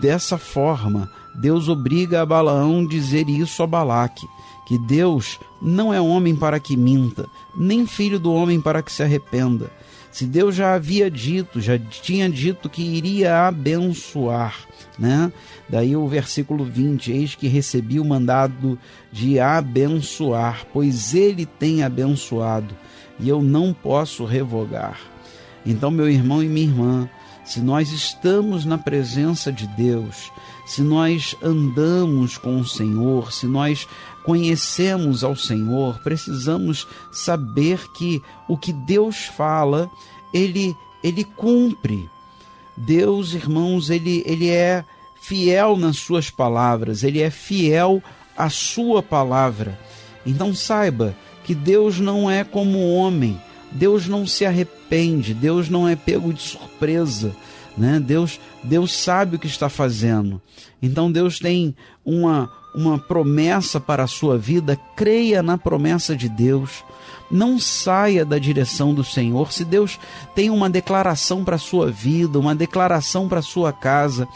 Dessa 0.02 0.38
forma, 0.38 1.10
Deus 1.34 1.70
obriga 1.70 2.22
a 2.22 2.26
Balaão 2.26 2.86
dizer 2.86 3.30
isso 3.30 3.64
a 3.64 3.68
Balaque, 3.68 4.28
que 4.68 4.78
Deus 4.78 5.40
não 5.62 5.94
é 5.94 6.02
homem 6.02 6.36
para 6.36 6.60
que 6.60 6.76
minta, 6.76 7.26
nem 7.56 7.88
filho 7.88 8.20
do 8.20 8.34
homem 8.34 8.60
para 8.60 8.84
que 8.84 8.92
se 8.92 9.02
arrependa. 9.02 9.72
Se 10.16 10.26
Deus 10.26 10.56
já 10.56 10.76
havia 10.76 11.12
dito, 11.12 11.60
já 11.60 11.78
tinha 11.78 12.30
dito 12.30 12.70
que 12.70 12.82
iria 12.82 13.50
abençoar, 13.50 14.56
né? 14.98 15.30
Daí 15.68 15.94
o 15.94 16.08
versículo 16.08 16.64
20: 16.64 17.12
Eis 17.12 17.36
que 17.36 17.50
recebi 17.50 18.00
o 18.00 18.06
mandado 18.06 18.80
de 19.12 19.42
abençoar, 19.42 20.66
pois 20.72 21.14
ele 21.14 21.46
tem 21.46 21.84
abençoado, 21.84 22.74
e 23.20 23.28
eu 23.28 23.42
não 23.42 23.74
posso 23.74 24.24
revogar. 24.24 25.02
Então, 25.66 25.92
meu 25.92 26.10
irmão 26.10 26.42
e 26.42 26.48
minha 26.48 26.66
irmã, 26.66 27.10
se 27.44 27.60
nós 27.60 27.92
estamos 27.92 28.64
na 28.64 28.78
presença 28.78 29.52
de 29.52 29.68
Deus, 29.68 30.32
se 30.66 30.82
nós 30.82 31.36
andamos 31.44 32.38
com 32.38 32.58
o 32.62 32.66
Senhor, 32.66 33.34
se 33.34 33.46
nós 33.48 33.86
conhecemos 34.26 35.24
ao 35.24 35.36
Senhor, 35.36 36.00
precisamos 36.00 36.88
saber 37.12 37.80
que 37.94 38.22
o 38.48 38.58
que 38.58 38.74
Deus 38.74 39.26
fala, 39.26 39.90
ele 40.34 40.76
ele 41.04 41.24
cumpre. 41.24 42.10
Deus, 42.76 43.34
irmãos, 43.34 43.90
ele 43.90 44.24
ele 44.26 44.50
é 44.50 44.84
fiel 45.22 45.78
nas 45.78 45.98
suas 45.98 46.30
palavras, 46.30 47.04
ele 47.04 47.22
é 47.22 47.30
fiel 47.30 48.02
à 48.38 48.50
sua 48.50 49.02
palavra. 49.02 49.80
Então 50.26 50.54
saiba 50.54 51.16
que 51.44 51.54
Deus 51.54 52.00
não 52.00 52.30
é 52.30 52.44
como 52.44 52.78
o 52.80 52.96
homem. 52.96 53.40
Deus 53.72 54.08
não 54.08 54.26
se 54.26 54.46
arrepende, 54.46 55.34
Deus 55.34 55.70
não 55.70 55.88
é 55.88 55.96
pego 55.96 56.32
de 56.34 56.42
surpresa 56.42 57.36
né? 57.78 58.00
Deus, 58.00 58.40
Deus 58.64 58.94
sabe 58.94 59.36
o 59.36 59.40
que 59.40 59.48
está 59.48 59.70
fazendo. 59.70 60.42
Então 60.82 61.12
Deus 61.12 61.40
tem 61.40 61.76
uma 62.04 62.52
uma 62.76 63.00
promessa 63.00 63.80
para 63.80 64.04
a 64.04 64.08
sua 64.08 64.38
vida, 64.38 64.78
creia 64.96 65.42
na 65.42 65.58
promessa 65.58 66.16
de 66.16 66.28
Deus. 66.28 66.84
Não 67.32 67.58
saia 67.58 68.26
da 68.26 68.38
direção 68.38 68.94
do 68.94 69.04
Senhor. 69.04 69.52
Se 69.52 69.64
Deus 69.64 69.98
tem 70.36 70.50
uma 70.50 70.70
declaração 70.70 71.44
para 71.44 71.56
a 71.56 71.60
sua 71.60 71.90
vida, 71.90 72.38
uma 72.38 72.54
declaração 72.54 73.28
para 73.28 73.40
a 73.40 73.44
sua 73.44 73.72
casa, 73.72 74.28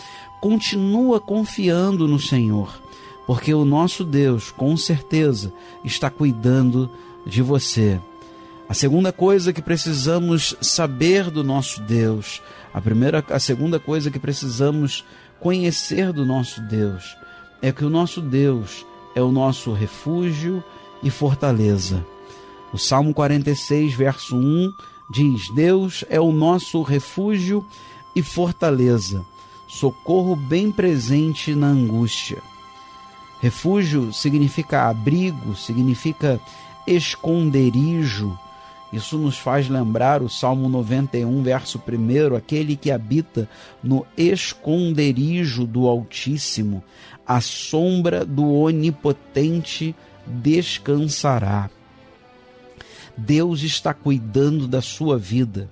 continua 0.42 1.20
confiando 1.20 2.08
no 2.08 2.18
Senhor, 2.18 2.82
porque 3.28 3.54
o 3.54 3.66
nosso 3.66 4.04
Deus, 4.06 4.52
com 4.52 4.76
certeza, 4.78 5.52
está 5.84 6.10
cuidando 6.10 6.90
de 7.26 7.42
você. 7.42 8.00
A 8.68 8.74
segunda 8.74 9.12
coisa 9.12 9.52
que 9.52 9.62
precisamos 9.62 10.56
saber 10.62 11.30
do 11.30 11.44
nosso 11.44 11.82
Deus, 11.82 12.42
a 12.74 12.80
primeira, 12.80 13.24
a 13.30 13.40
segunda 13.40 13.80
coisa 13.80 14.10
que 14.10 14.20
precisamos 14.20 15.04
conhecer 15.40 16.14
do 16.14 16.26
nosso 16.26 16.62
Deus 16.62 17.18
é 17.62 17.72
que 17.72 17.84
o 17.84 17.90
nosso 17.90 18.22
Deus 18.22 18.86
é 19.16 19.22
o 19.22 19.32
nosso 19.32 19.74
refúgio 19.74 20.64
e 21.04 21.10
fortaleza. 21.10 22.06
O 22.72 22.78
Salmo 22.78 23.14
46, 23.14 23.94
verso 23.94 24.36
1 24.36 24.72
diz: 25.10 25.50
Deus 25.54 26.06
é 26.10 26.20
o 26.20 26.32
nosso 26.32 26.82
refúgio 26.82 27.66
e 28.16 28.22
fortaleza, 28.22 29.26
socorro 29.68 30.36
bem 30.36 30.72
presente 30.72 31.56
na 31.56 31.68
angústia. 31.68 32.38
Refúgio 33.42 34.12
significa 34.12 34.90
abrigo, 34.90 35.56
significa 35.56 36.40
esconderijo. 36.86 38.38
Isso 38.92 39.18
nos 39.18 39.38
faz 39.38 39.70
lembrar 39.70 40.24
o 40.24 40.30
Salmo 40.30 40.68
91, 40.68 41.44
verso 41.44 41.80
1, 41.88 42.36
aquele 42.36 42.76
que 42.76 42.90
habita 42.90 43.48
no 43.84 44.06
esconderijo 44.18 45.66
do 45.66 45.88
Altíssimo, 45.88 46.84
a 47.30 47.40
sombra 47.42 48.26
do 48.26 48.52
Onipotente 48.52 49.96
descansará. 50.26 51.70
Deus 53.16 53.62
está 53.62 53.94
cuidando 53.94 54.68
da 54.68 54.82
sua 54.82 55.16
vida. 55.16 55.70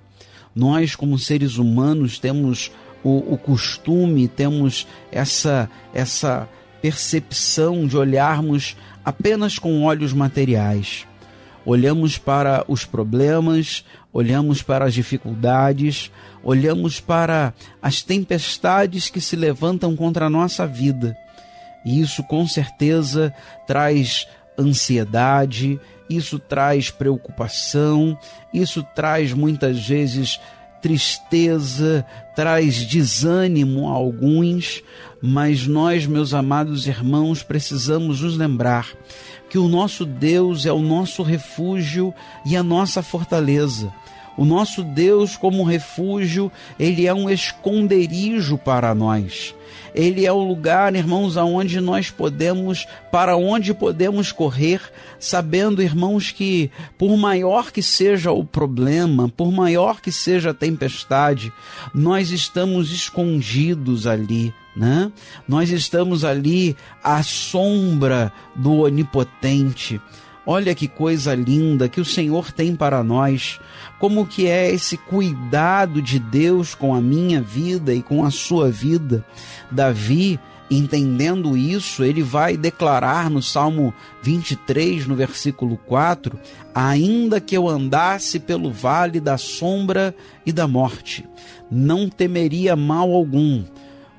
Nós, 0.54 0.94
como 0.94 1.18
seres 1.18 1.56
humanos, 1.58 2.20
temos 2.20 2.70
o, 3.02 3.34
o 3.34 3.36
costume, 3.36 4.28
temos 4.28 4.86
essa, 5.10 5.68
essa 5.92 6.48
percepção 6.80 7.88
de 7.88 7.96
olharmos 7.96 8.76
apenas 9.04 9.58
com 9.58 9.82
olhos 9.82 10.12
materiais. 10.12 11.08
Olhamos 11.66 12.16
para 12.18 12.64
os 12.68 12.84
problemas, 12.84 13.84
olhamos 14.12 14.62
para 14.62 14.84
as 14.84 14.94
dificuldades, 14.94 16.12
olhamos 16.40 17.00
para 17.00 17.52
as 17.82 18.00
tempestades 18.00 19.10
que 19.10 19.20
se 19.20 19.34
levantam 19.34 19.96
contra 19.96 20.26
a 20.26 20.30
nossa 20.30 20.64
vida. 20.64 21.16
E 21.84 22.00
isso 22.00 22.22
com 22.22 22.46
certeza 22.46 23.32
traz 23.66 24.26
ansiedade, 24.58 25.78
isso 26.08 26.38
traz 26.38 26.90
preocupação, 26.90 28.18
isso 28.52 28.82
traz 28.94 29.32
muitas 29.32 29.86
vezes 29.86 30.40
tristeza, 30.80 32.04
traz 32.34 32.84
desânimo 32.84 33.88
a 33.88 33.92
alguns, 33.92 34.82
mas 35.20 35.66
nós, 35.66 36.06
meus 36.06 36.32
amados 36.32 36.86
irmãos, 36.86 37.42
precisamos 37.42 38.20
nos 38.20 38.36
lembrar 38.36 38.88
que 39.50 39.58
o 39.58 39.68
nosso 39.68 40.04
Deus 40.04 40.66
é 40.66 40.72
o 40.72 40.80
nosso 40.80 41.22
refúgio 41.22 42.14
e 42.44 42.56
a 42.56 42.62
nossa 42.62 43.02
fortaleza. 43.02 43.92
O 44.36 44.44
nosso 44.44 44.84
Deus, 44.84 45.36
como 45.36 45.64
refúgio, 45.64 46.52
ele 46.78 47.06
é 47.06 47.14
um 47.14 47.28
esconderijo 47.28 48.56
para 48.56 48.94
nós. 48.94 49.54
Ele 49.94 50.24
é 50.24 50.32
o 50.32 50.42
lugar, 50.42 50.94
irmãos, 50.94 51.36
aonde 51.36 51.80
nós 51.80 52.10
podemos, 52.10 52.86
para 53.10 53.36
onde 53.36 53.74
podemos 53.74 54.32
correr, 54.32 54.80
sabendo, 55.18 55.82
irmãos, 55.82 56.30
que 56.30 56.70
por 56.96 57.16
maior 57.16 57.70
que 57.72 57.82
seja 57.82 58.30
o 58.30 58.44
problema, 58.44 59.28
por 59.28 59.50
maior 59.52 60.00
que 60.00 60.12
seja 60.12 60.50
a 60.50 60.54
tempestade, 60.54 61.52
nós 61.94 62.30
estamos 62.30 62.92
escondidos 62.92 64.06
ali, 64.06 64.54
né? 64.76 65.10
Nós 65.46 65.70
estamos 65.70 66.24
ali 66.24 66.76
à 67.02 67.22
sombra 67.22 68.32
do 68.54 68.80
onipotente. 68.80 70.00
Olha 70.50 70.74
que 70.74 70.88
coisa 70.88 71.34
linda 71.34 71.90
que 71.90 72.00
o 72.00 72.06
Senhor 72.06 72.50
tem 72.50 72.74
para 72.74 73.04
nós. 73.04 73.60
Como 73.98 74.26
que 74.26 74.46
é 74.46 74.72
esse 74.72 74.96
cuidado 74.96 76.00
de 76.00 76.18
Deus 76.18 76.74
com 76.74 76.94
a 76.94 77.02
minha 77.02 77.38
vida 77.42 77.92
e 77.92 78.00
com 78.02 78.24
a 78.24 78.30
sua 78.30 78.70
vida? 78.70 79.22
Davi, 79.70 80.40
entendendo 80.70 81.54
isso, 81.54 82.02
ele 82.02 82.22
vai 82.22 82.56
declarar 82.56 83.28
no 83.28 83.42
Salmo 83.42 83.92
23, 84.22 85.06
no 85.06 85.14
versículo 85.14 85.76
4: 85.84 86.40
Ainda 86.74 87.42
que 87.42 87.54
eu 87.54 87.68
andasse 87.68 88.40
pelo 88.40 88.72
vale 88.72 89.20
da 89.20 89.36
sombra 89.36 90.14
e 90.46 90.50
da 90.50 90.66
morte, 90.66 91.26
não 91.70 92.08
temeria 92.08 92.74
mal 92.74 93.12
algum, 93.12 93.64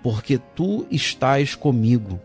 porque 0.03 0.39
tu 0.55 0.85
estás 0.89 1.55
comigo. 1.55 2.19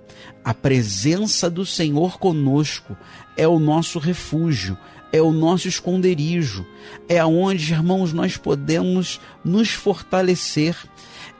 A 0.44 0.54
presença 0.54 1.50
do 1.50 1.64
Senhor 1.64 2.18
conosco 2.18 2.96
é 3.36 3.48
o 3.48 3.58
nosso 3.58 3.98
refúgio, 3.98 4.76
é 5.12 5.20
o 5.22 5.32
nosso 5.32 5.68
esconderijo, 5.68 6.66
é 7.08 7.18
aonde, 7.18 7.72
irmãos, 7.72 8.12
nós 8.12 8.36
podemos 8.36 9.20
nos 9.44 9.70
fortalecer. 9.70 10.76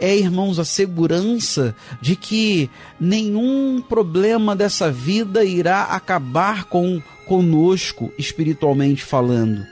É, 0.01 0.17
irmãos, 0.17 0.59
a 0.59 0.65
segurança 0.65 1.75
de 2.01 2.17
que 2.17 2.69
nenhum 2.99 3.81
problema 3.81 4.57
dessa 4.57 4.91
vida 4.91 5.45
irá 5.45 5.85
acabar 5.85 6.65
com 6.65 7.01
conosco 7.27 8.13
espiritualmente 8.19 9.05
falando. 9.05 9.65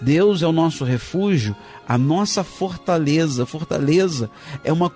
Deus 0.00 0.42
é 0.42 0.46
o 0.46 0.52
nosso 0.52 0.84
refúgio, 0.84 1.54
a 1.90 1.98
nossa 1.98 2.44
fortaleza. 2.44 3.44
Fortaleza 3.44 4.30
é 4.62 4.72
uma, 4.72 4.92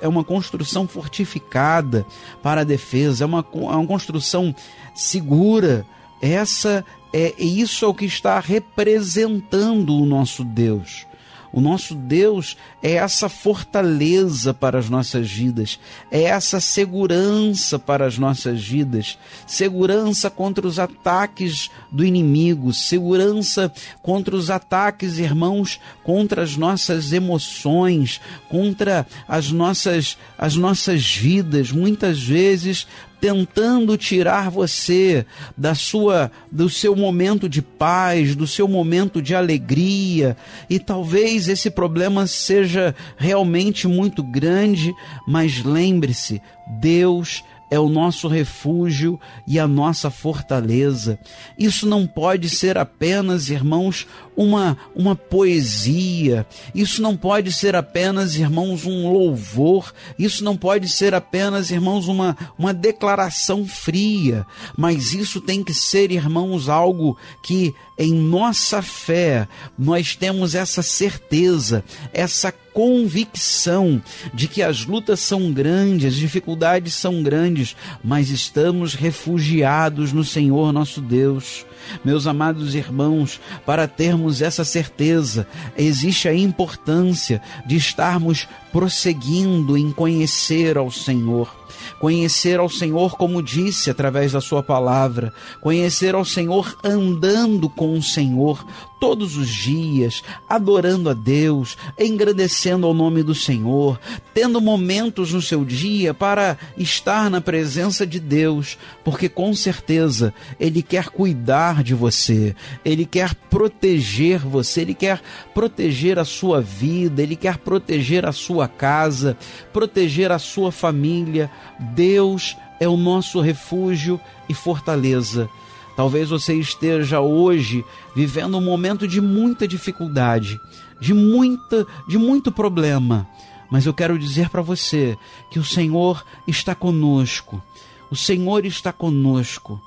é 0.00 0.06
uma 0.06 0.22
construção 0.22 0.86
fortificada 0.86 2.06
para 2.40 2.60
a 2.60 2.64
defesa, 2.64 3.24
é 3.24 3.26
uma, 3.26 3.44
é 3.52 3.56
uma 3.56 3.86
construção 3.86 4.54
segura. 4.94 5.84
Essa 6.22 6.84
é 7.12 7.34
isso 7.36 7.84
é 7.84 7.88
o 7.88 7.94
que 7.94 8.04
está 8.04 8.38
representando 8.38 9.92
o 9.92 10.06
nosso 10.06 10.44
Deus. 10.44 11.04
O 11.52 11.60
nosso 11.60 11.94
Deus 11.94 12.56
é 12.82 12.92
essa 12.92 13.28
fortaleza 13.28 14.54
para 14.54 14.78
as 14.78 14.88
nossas 14.88 15.30
vidas, 15.30 15.80
é 16.10 16.22
essa 16.22 16.60
segurança 16.60 17.78
para 17.78 18.06
as 18.06 18.16
nossas 18.16 18.62
vidas, 18.62 19.18
segurança 19.46 20.30
contra 20.30 20.66
os 20.66 20.78
ataques 20.78 21.70
do 21.90 22.04
inimigo, 22.04 22.72
segurança 22.72 23.72
contra 24.00 24.36
os 24.36 24.48
ataques, 24.48 25.18
irmãos, 25.18 25.80
contra 26.04 26.42
as 26.42 26.56
nossas 26.56 27.12
emoções, 27.12 28.20
contra 28.48 29.06
as 29.26 29.50
nossas 29.50 30.16
as 30.38 30.54
nossas 30.54 31.14
vidas. 31.14 31.72
Muitas 31.72 32.22
vezes 32.22 32.86
tentando 33.20 33.96
tirar 33.96 34.50
você 34.50 35.26
da 35.56 35.74
sua 35.74 36.30
do 36.50 36.68
seu 36.68 36.96
momento 36.96 37.48
de 37.48 37.60
paz, 37.60 38.34
do 38.34 38.46
seu 38.46 38.66
momento 38.66 39.20
de 39.20 39.34
alegria, 39.34 40.36
e 40.68 40.78
talvez 40.78 41.48
esse 41.48 41.70
problema 41.70 42.26
seja 42.26 42.94
realmente 43.16 43.86
muito 43.86 44.22
grande, 44.22 44.92
mas 45.26 45.62
lembre-se, 45.62 46.40
Deus 46.80 47.44
é 47.70 47.78
o 47.78 47.88
nosso 47.88 48.26
refúgio 48.26 49.18
e 49.46 49.58
a 49.58 49.68
nossa 49.68 50.10
fortaleza. 50.10 51.18
Isso 51.56 51.86
não 51.86 52.06
pode 52.06 52.50
ser 52.50 52.76
apenas, 52.76 53.48
irmãos, 53.48 54.08
uma, 54.40 54.78
uma 54.96 55.14
poesia, 55.14 56.46
isso 56.74 57.02
não 57.02 57.14
pode 57.14 57.52
ser 57.52 57.76
apenas, 57.76 58.36
irmãos, 58.36 58.86
um 58.86 59.12
louvor, 59.12 59.92
isso 60.18 60.42
não 60.42 60.56
pode 60.56 60.88
ser 60.88 61.14
apenas, 61.14 61.70
irmãos, 61.70 62.08
uma, 62.08 62.34
uma 62.58 62.72
declaração 62.72 63.66
fria, 63.66 64.46
mas 64.74 65.12
isso 65.12 65.42
tem 65.42 65.62
que 65.62 65.74
ser, 65.74 66.10
irmãos, 66.10 66.70
algo 66.70 67.18
que 67.42 67.74
em 67.98 68.14
nossa 68.14 68.80
fé 68.80 69.46
nós 69.78 70.16
temos 70.16 70.54
essa 70.54 70.82
certeza, 70.82 71.84
essa 72.10 72.50
convicção 72.50 74.02
de 74.32 74.48
que 74.48 74.62
as 74.62 74.86
lutas 74.86 75.20
são 75.20 75.52
grandes, 75.52 76.14
as 76.14 76.16
dificuldades 76.16 76.94
são 76.94 77.22
grandes, 77.22 77.76
mas 78.02 78.30
estamos 78.30 78.94
refugiados 78.94 80.14
no 80.14 80.24
Senhor 80.24 80.72
nosso 80.72 81.02
Deus. 81.02 81.66
Meus 82.04 82.26
amados 82.26 82.74
irmãos, 82.74 83.40
para 83.64 83.86
termos 83.86 84.42
essa 84.42 84.64
certeza, 84.64 85.46
existe 85.76 86.28
a 86.28 86.34
importância 86.34 87.42
de 87.66 87.76
estarmos 87.76 88.48
prosseguindo 88.72 89.76
em 89.76 89.90
conhecer 89.92 90.78
ao 90.78 90.90
Senhor. 90.90 91.60
Conhecer 91.98 92.58
ao 92.58 92.68
Senhor, 92.68 93.16
como 93.16 93.42
disse 93.42 93.90
através 93.90 94.32
da 94.32 94.40
Sua 94.40 94.62
palavra, 94.62 95.32
conhecer 95.60 96.14
ao 96.14 96.24
Senhor 96.24 96.76
andando 96.84 97.68
com 97.68 97.96
o 97.96 98.02
Senhor 98.02 98.64
todos 99.00 99.38
os 99.38 99.48
dias, 99.48 100.22
adorando 100.46 101.08
a 101.08 101.14
Deus, 101.14 101.76
engrandecendo 101.98 102.86
ao 102.86 102.92
nome 102.92 103.22
do 103.22 103.34
Senhor, 103.34 103.98
tendo 104.34 104.60
momentos 104.60 105.32
no 105.32 105.40
seu 105.40 105.64
dia 105.64 106.12
para 106.12 106.58
estar 106.76 107.30
na 107.30 107.40
presença 107.40 108.06
de 108.06 108.20
Deus, 108.20 108.76
porque 109.02 109.28
com 109.28 109.54
certeza 109.54 110.34
Ele 110.60 110.82
quer 110.82 111.08
cuidar 111.08 111.82
de 111.82 111.94
você, 111.94 112.54
Ele 112.84 113.06
quer 113.06 113.34
proteger 113.34 114.40
você, 114.40 114.82
Ele 114.82 114.94
quer 114.94 115.22
proteger 115.54 116.18
a 116.18 116.24
sua 116.24 116.60
vida, 116.60 117.22
Ele 117.22 117.36
quer 117.36 117.56
proteger 117.56 118.26
a 118.26 118.32
sua 118.32 118.68
casa, 118.68 119.36
proteger 119.72 120.30
a 120.30 120.38
sua 120.38 120.70
família. 120.70 121.50
Deus 121.94 122.54
é 122.78 122.86
o 122.86 122.96
nosso 122.96 123.40
refúgio 123.40 124.20
e 124.48 124.54
fortaleza. 124.54 125.48
Talvez 125.96 126.30
você 126.30 126.54
esteja 126.54 127.20
hoje 127.20 127.84
vivendo 128.14 128.56
um 128.56 128.60
momento 128.60 129.06
de 129.06 129.20
muita 129.20 129.66
dificuldade, 129.66 130.60
de 131.00 131.12
muita, 131.12 131.86
de 132.08 132.16
muito 132.16 132.50
problema. 132.50 133.26
Mas 133.70 133.86
eu 133.86 133.94
quero 133.94 134.18
dizer 134.18 134.48
para 134.48 134.62
você 134.62 135.16
que 135.50 135.58
o 135.58 135.64
Senhor 135.64 136.24
está 136.46 136.74
conosco. 136.74 137.62
O 138.10 138.16
Senhor 138.16 138.64
está 138.64 138.92
conosco. 138.92 139.80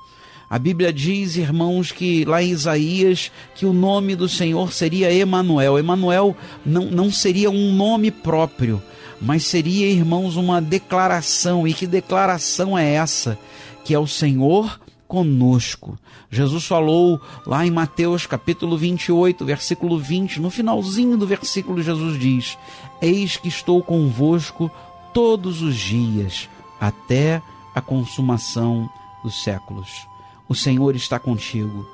A 0.48 0.58
Bíblia 0.58 0.92
diz, 0.92 1.36
irmãos, 1.36 1.90
que 1.90 2.24
lá 2.24 2.42
em 2.42 2.50
Isaías, 2.50 3.32
que 3.54 3.66
o 3.66 3.72
nome 3.72 4.14
do 4.14 4.28
Senhor 4.28 4.72
seria 4.72 5.12
Emanuel. 5.12 5.78
Emanuel 5.78 6.36
não, 6.64 6.84
não 6.86 7.10
seria 7.10 7.50
um 7.50 7.74
nome 7.74 8.10
próprio, 8.10 8.82
mas 9.20 9.44
seria, 9.44 9.86
irmãos, 9.88 10.36
uma 10.36 10.60
declaração. 10.62 11.66
E 11.66 11.74
que 11.74 11.86
declaração 11.86 12.78
é 12.78 12.94
essa? 12.94 13.38
Que 13.84 13.94
é 13.94 13.98
o 13.98 14.06
Senhor 14.06 14.78
conosco. 15.06 15.98
Jesus 16.30 16.64
falou 16.64 17.20
lá 17.46 17.66
em 17.66 17.70
Mateus 17.70 18.26
capítulo 18.26 18.76
28, 18.76 19.44
versículo 19.44 19.98
20, 19.98 20.40
no 20.40 20.50
finalzinho 20.50 21.16
do 21.16 21.26
versículo, 21.26 21.82
Jesus 21.82 22.18
diz: 22.18 22.58
Eis 23.00 23.36
que 23.36 23.48
estou 23.48 23.82
convosco 23.82 24.70
todos 25.12 25.62
os 25.62 25.76
dias, 25.76 26.48
até 26.80 27.40
a 27.74 27.80
consumação 27.80 28.88
dos 29.22 29.42
séculos. 29.42 30.06
O 30.48 30.54
Senhor 30.54 30.94
está 30.94 31.18
contigo, 31.18 31.86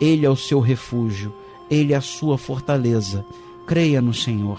Ele 0.00 0.24
é 0.24 0.30
o 0.30 0.36
seu 0.36 0.60
refúgio, 0.60 1.34
Ele 1.70 1.92
é 1.92 1.96
a 1.96 2.00
sua 2.00 2.38
fortaleza. 2.38 3.24
Creia 3.66 4.00
no 4.00 4.14
Senhor. 4.14 4.58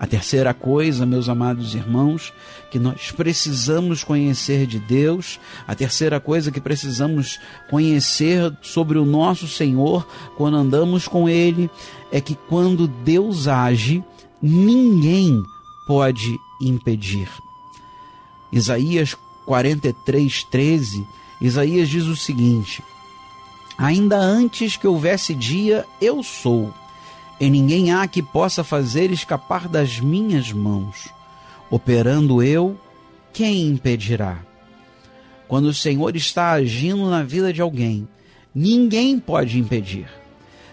A 0.00 0.06
terceira 0.06 0.54
coisa, 0.54 1.04
meus 1.04 1.28
amados 1.28 1.74
irmãos, 1.74 2.32
que 2.70 2.78
nós 2.78 3.10
precisamos 3.10 4.02
conhecer 4.02 4.66
de 4.66 4.78
Deus, 4.78 5.38
a 5.68 5.74
terceira 5.74 6.18
coisa 6.18 6.50
que 6.50 6.58
precisamos 6.58 7.38
conhecer 7.68 8.50
sobre 8.62 8.96
o 8.96 9.04
nosso 9.04 9.46
Senhor 9.46 10.08
quando 10.38 10.56
andamos 10.56 11.06
com 11.06 11.28
Ele, 11.28 11.68
é 12.10 12.18
que 12.18 12.34
quando 12.34 12.88
Deus 12.88 13.46
age, 13.46 14.02
ninguém 14.40 15.42
pode 15.86 16.34
impedir. 16.62 17.28
Isaías 18.50 19.14
43, 19.44 20.44
13, 20.44 21.06
Isaías 21.42 21.90
diz 21.90 22.06
o 22.06 22.16
seguinte: 22.16 22.82
Ainda 23.76 24.16
antes 24.16 24.78
que 24.78 24.86
houvesse 24.86 25.34
dia, 25.34 25.86
eu 26.00 26.22
sou 26.22 26.72
e 27.40 27.48
ninguém 27.48 27.90
há 27.90 28.06
que 28.06 28.22
possa 28.22 28.62
fazer 28.62 29.10
escapar 29.10 29.66
das 29.66 29.98
minhas 29.98 30.52
mãos. 30.52 31.08
Operando 31.70 32.42
eu, 32.42 32.78
quem 33.32 33.66
impedirá? 33.66 34.38
Quando 35.48 35.66
o 35.66 35.74
Senhor 35.74 36.14
está 36.14 36.50
agindo 36.50 37.08
na 37.08 37.22
vida 37.22 37.52
de 37.52 37.62
alguém, 37.62 38.06
ninguém 38.54 39.18
pode 39.18 39.58
impedir. 39.58 40.06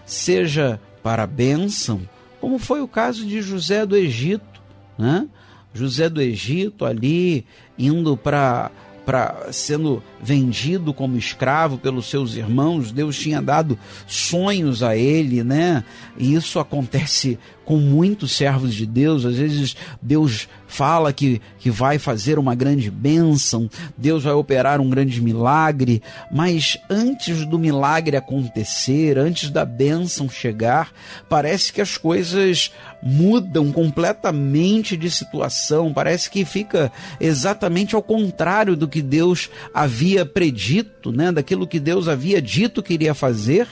Seja 0.04 0.78
para 1.02 1.22
a 1.22 1.26
bênção, 1.26 2.02
como 2.40 2.58
foi 2.58 2.82
o 2.82 2.88
caso 2.88 3.24
de 3.24 3.40
José 3.40 3.86
do 3.86 3.96
Egito, 3.96 4.60
né? 4.98 5.26
José 5.72 6.08
do 6.08 6.20
Egito 6.20 6.84
ali 6.84 7.46
indo 7.78 8.16
para 8.16 8.70
para 9.06 9.50
sendo 9.52 10.02
vendido 10.22 10.92
como 10.92 11.16
escravo 11.16 11.78
pelos 11.78 12.06
seus 12.06 12.34
irmãos, 12.34 12.92
Deus 12.92 13.18
tinha 13.18 13.40
dado 13.40 13.78
sonhos 14.06 14.82
a 14.82 14.96
ele, 14.96 15.42
né? 15.44 15.84
E 16.16 16.34
isso 16.34 16.58
acontece 16.58 17.38
com 17.68 17.76
muitos 17.76 18.32
servos 18.32 18.74
de 18.74 18.86
Deus. 18.86 19.26
Às 19.26 19.36
vezes 19.36 19.76
Deus 20.00 20.48
fala 20.66 21.12
que, 21.12 21.40
que 21.58 21.70
vai 21.70 21.98
fazer 21.98 22.38
uma 22.38 22.54
grande 22.54 22.90
bênção, 22.90 23.68
Deus 23.96 24.24
vai 24.24 24.32
operar 24.32 24.80
um 24.80 24.88
grande 24.88 25.20
milagre, 25.20 26.02
mas 26.30 26.78
antes 26.88 27.44
do 27.44 27.58
milagre 27.58 28.16
acontecer, 28.16 29.18
antes 29.18 29.50
da 29.50 29.66
bênção 29.66 30.30
chegar, 30.30 30.92
parece 31.28 31.70
que 31.70 31.80
as 31.80 31.98
coisas 31.98 32.72
mudam 33.02 33.70
completamente 33.70 34.96
de 34.96 35.10
situação, 35.10 35.92
parece 35.92 36.30
que 36.30 36.44
fica 36.46 36.90
exatamente 37.20 37.94
ao 37.94 38.02
contrário 38.02 38.76
do 38.76 38.88
que 38.88 39.02
Deus 39.02 39.50
havia 39.74 40.07
predito, 40.24 41.12
né? 41.12 41.32
daquilo 41.32 41.66
que 41.66 41.80
Deus 41.80 42.08
havia 42.08 42.40
dito 42.40 42.82
que 42.82 42.94
iria 42.94 43.14
fazer. 43.14 43.68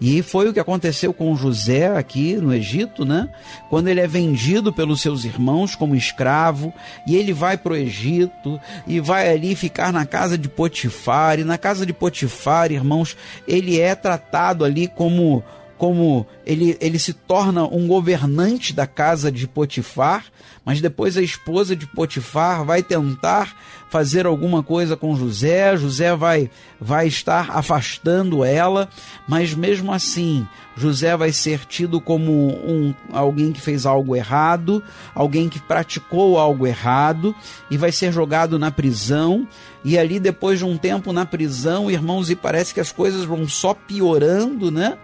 E 0.00 0.22
foi 0.22 0.48
o 0.48 0.52
que 0.52 0.60
aconteceu 0.60 1.12
com 1.12 1.34
José 1.34 1.96
aqui 1.96 2.36
no 2.36 2.54
Egito, 2.54 3.04
né? 3.04 3.28
Quando 3.68 3.88
ele 3.88 4.00
é 4.00 4.06
vendido 4.06 4.72
pelos 4.72 5.00
seus 5.00 5.24
irmãos 5.24 5.74
como 5.74 5.96
escravo, 5.96 6.72
e 7.04 7.16
ele 7.16 7.32
vai 7.32 7.58
para 7.58 7.72
o 7.72 7.76
Egito 7.76 8.60
e 8.86 9.00
vai 9.00 9.28
ali 9.28 9.56
ficar 9.56 9.92
na 9.92 10.06
casa 10.06 10.38
de 10.38 10.48
Potifar, 10.48 11.40
e 11.40 11.44
na 11.44 11.58
casa 11.58 11.84
de 11.84 11.92
Potifar, 11.92 12.70
irmãos, 12.70 13.16
ele 13.46 13.80
é 13.80 13.94
tratado 13.94 14.64
ali 14.64 14.86
como 14.86 15.42
como 15.76 16.26
ele, 16.44 16.76
ele 16.80 16.98
se 16.98 17.12
torna 17.12 17.64
um 17.64 17.86
governante 17.86 18.72
da 18.74 18.84
casa 18.84 19.30
de 19.30 19.46
Potifar, 19.46 20.24
mas 20.64 20.80
depois 20.80 21.16
a 21.16 21.22
esposa 21.22 21.76
de 21.76 21.86
Potifar 21.86 22.64
vai 22.64 22.82
tentar 22.82 23.56
fazer 23.88 24.26
alguma 24.26 24.62
coisa 24.62 24.96
com 24.96 25.16
José, 25.16 25.76
José 25.76 26.14
vai, 26.14 26.50
vai 26.80 27.06
estar 27.06 27.50
afastando 27.50 28.44
ela, 28.44 28.88
mas 29.26 29.54
mesmo 29.54 29.92
assim, 29.92 30.46
José 30.76 31.16
vai 31.16 31.32
ser 31.32 31.60
tido 31.64 32.00
como 32.00 32.32
um, 32.32 32.94
alguém 33.12 33.50
que 33.50 33.60
fez 33.60 33.84
algo 33.84 34.14
errado, 34.14 34.82
alguém 35.14 35.48
que 35.48 35.58
praticou 35.58 36.38
algo 36.38 36.66
errado 36.66 37.34
e 37.70 37.76
vai 37.76 37.90
ser 37.90 38.12
jogado 38.12 38.58
na 38.58 38.70
prisão. 38.70 39.46
E 39.84 39.98
ali, 39.98 40.20
depois 40.20 40.58
de 40.58 40.64
um 40.64 40.76
tempo 40.76 41.12
na 41.12 41.24
prisão, 41.24 41.90
irmãos, 41.90 42.30
e 42.30 42.36
parece 42.36 42.74
que 42.74 42.80
as 42.80 42.92
coisas 42.92 43.24
vão 43.24 43.48
só 43.48 43.74
piorando, 43.74 44.70
né? 44.70 44.98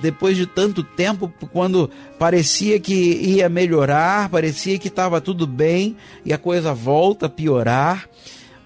Depois 0.00 0.36
de 0.36 0.46
tanto 0.46 0.82
tempo, 0.82 1.32
quando 1.52 1.90
parecia 2.18 2.78
que 2.78 2.94
ia 2.94 3.48
melhorar, 3.48 4.28
parecia 4.28 4.78
que 4.78 4.88
estava 4.88 5.20
tudo 5.20 5.46
bem 5.46 5.96
e 6.24 6.32
a 6.32 6.38
coisa 6.38 6.72
volta 6.72 7.26
a 7.26 7.30
piorar. 7.30 8.08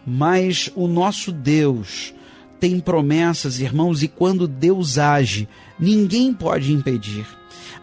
Mas 0.07 0.70
o 0.75 0.87
nosso 0.87 1.33
Deus 1.33 2.12
tem 2.61 2.79
promessas, 2.79 3.61
irmãos, 3.61 4.03
e 4.03 4.09
quando 4.09 4.47
Deus 4.47 4.99
age, 4.99 5.49
ninguém 5.79 6.33
pode 6.33 6.72
impedir. 6.72 7.27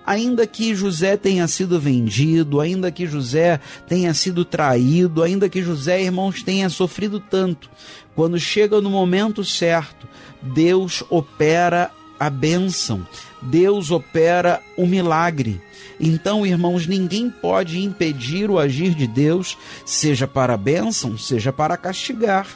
Ainda 0.05 0.47
que 0.47 0.73
José 0.73 1.15
tenha 1.15 1.47
sido 1.47 1.79
vendido, 1.79 2.59
ainda 2.59 2.91
que 2.91 3.05
José 3.05 3.59
tenha 3.87 4.13
sido 4.13 4.43
traído, 4.43 5.21
ainda 5.21 5.47
que 5.47 5.61
José, 5.61 6.01
irmãos, 6.01 6.41
tenha 6.41 6.69
sofrido 6.69 7.19
tanto, 7.19 7.69
quando 8.15 8.39
chega 8.39 8.81
no 8.81 8.89
momento 8.89 9.43
certo, 9.43 10.07
Deus 10.41 11.03
opera 11.09 11.91
a 12.19 12.29
bênção, 12.29 13.05
Deus 13.41 13.91
opera 13.91 14.61
o 14.77 14.85
milagre. 14.85 15.61
Então, 15.99 16.45
irmãos, 16.45 16.87
ninguém 16.87 17.29
pode 17.29 17.79
impedir 17.79 18.49
o 18.49 18.59
agir 18.59 18.93
de 18.93 19.07
Deus, 19.07 19.57
seja 19.85 20.27
para 20.27 20.57
bênção, 20.57 21.17
seja 21.17 21.53
para 21.53 21.77
castigar, 21.77 22.47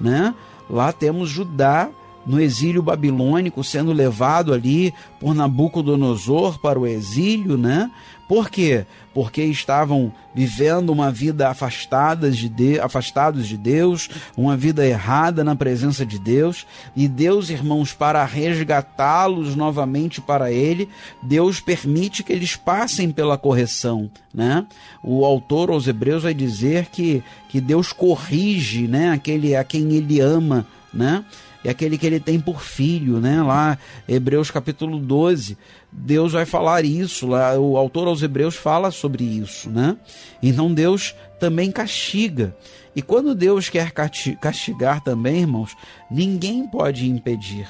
né? 0.00 0.34
Lá 0.68 0.92
temos 0.92 1.28
Judá 1.30 1.90
no 2.26 2.40
exílio 2.40 2.82
babilônico, 2.82 3.64
sendo 3.64 3.92
levado 3.92 4.52
ali 4.52 4.92
por 5.18 5.34
Nabucodonosor 5.34 6.58
para 6.60 6.78
o 6.78 6.86
exílio, 6.86 7.56
né? 7.56 7.90
Por 8.28 8.48
quê? 8.48 8.86
Porque 9.12 9.42
estavam 9.42 10.12
vivendo 10.32 10.90
uma 10.90 11.10
vida 11.10 11.48
afastadas 11.48 12.36
de, 12.36 12.48
de 12.48 12.78
afastados 12.78 13.48
de 13.48 13.56
Deus, 13.56 14.08
uma 14.36 14.56
vida 14.56 14.86
errada 14.86 15.42
na 15.42 15.56
presença 15.56 16.06
de 16.06 16.16
Deus, 16.16 16.64
e 16.94 17.08
Deus, 17.08 17.50
irmãos, 17.50 17.92
para 17.92 18.24
resgatá-los 18.24 19.56
novamente 19.56 20.20
para 20.20 20.52
ele, 20.52 20.88
Deus 21.20 21.58
permite 21.58 22.22
que 22.22 22.32
eles 22.32 22.54
passem 22.54 23.10
pela 23.10 23.36
correção, 23.36 24.08
né? 24.32 24.64
O 25.02 25.24
autor 25.24 25.70
aos 25.70 25.88
Hebreus 25.88 26.22
vai 26.22 26.34
dizer 26.34 26.86
que 26.86 27.24
que 27.48 27.60
Deus 27.60 27.92
corrige, 27.92 28.86
né, 28.86 29.10
aquele 29.10 29.56
a 29.56 29.64
quem 29.64 29.92
ele 29.94 30.20
ama, 30.20 30.64
né? 30.94 31.24
É 31.64 31.70
aquele 31.70 31.98
que 31.98 32.06
ele 32.06 32.20
tem 32.20 32.40
por 32.40 32.62
filho, 32.62 33.20
né? 33.20 33.42
Lá, 33.42 33.78
Hebreus 34.08 34.50
capítulo 34.50 34.98
12, 34.98 35.58
Deus 35.92 36.32
vai 36.32 36.46
falar 36.46 36.84
isso, 36.84 37.26
lá 37.26 37.58
o 37.58 37.76
autor 37.76 38.08
aos 38.08 38.22
Hebreus 38.22 38.56
fala 38.56 38.90
sobre 38.90 39.24
isso, 39.24 39.68
né? 39.70 39.96
Então 40.42 40.72
Deus 40.72 41.14
também 41.38 41.70
castiga. 41.70 42.56
E 42.94 43.02
quando 43.02 43.34
Deus 43.34 43.68
quer 43.68 43.92
castigar 43.92 45.02
também, 45.02 45.40
irmãos, 45.40 45.76
ninguém 46.10 46.66
pode 46.66 47.08
impedir. 47.08 47.68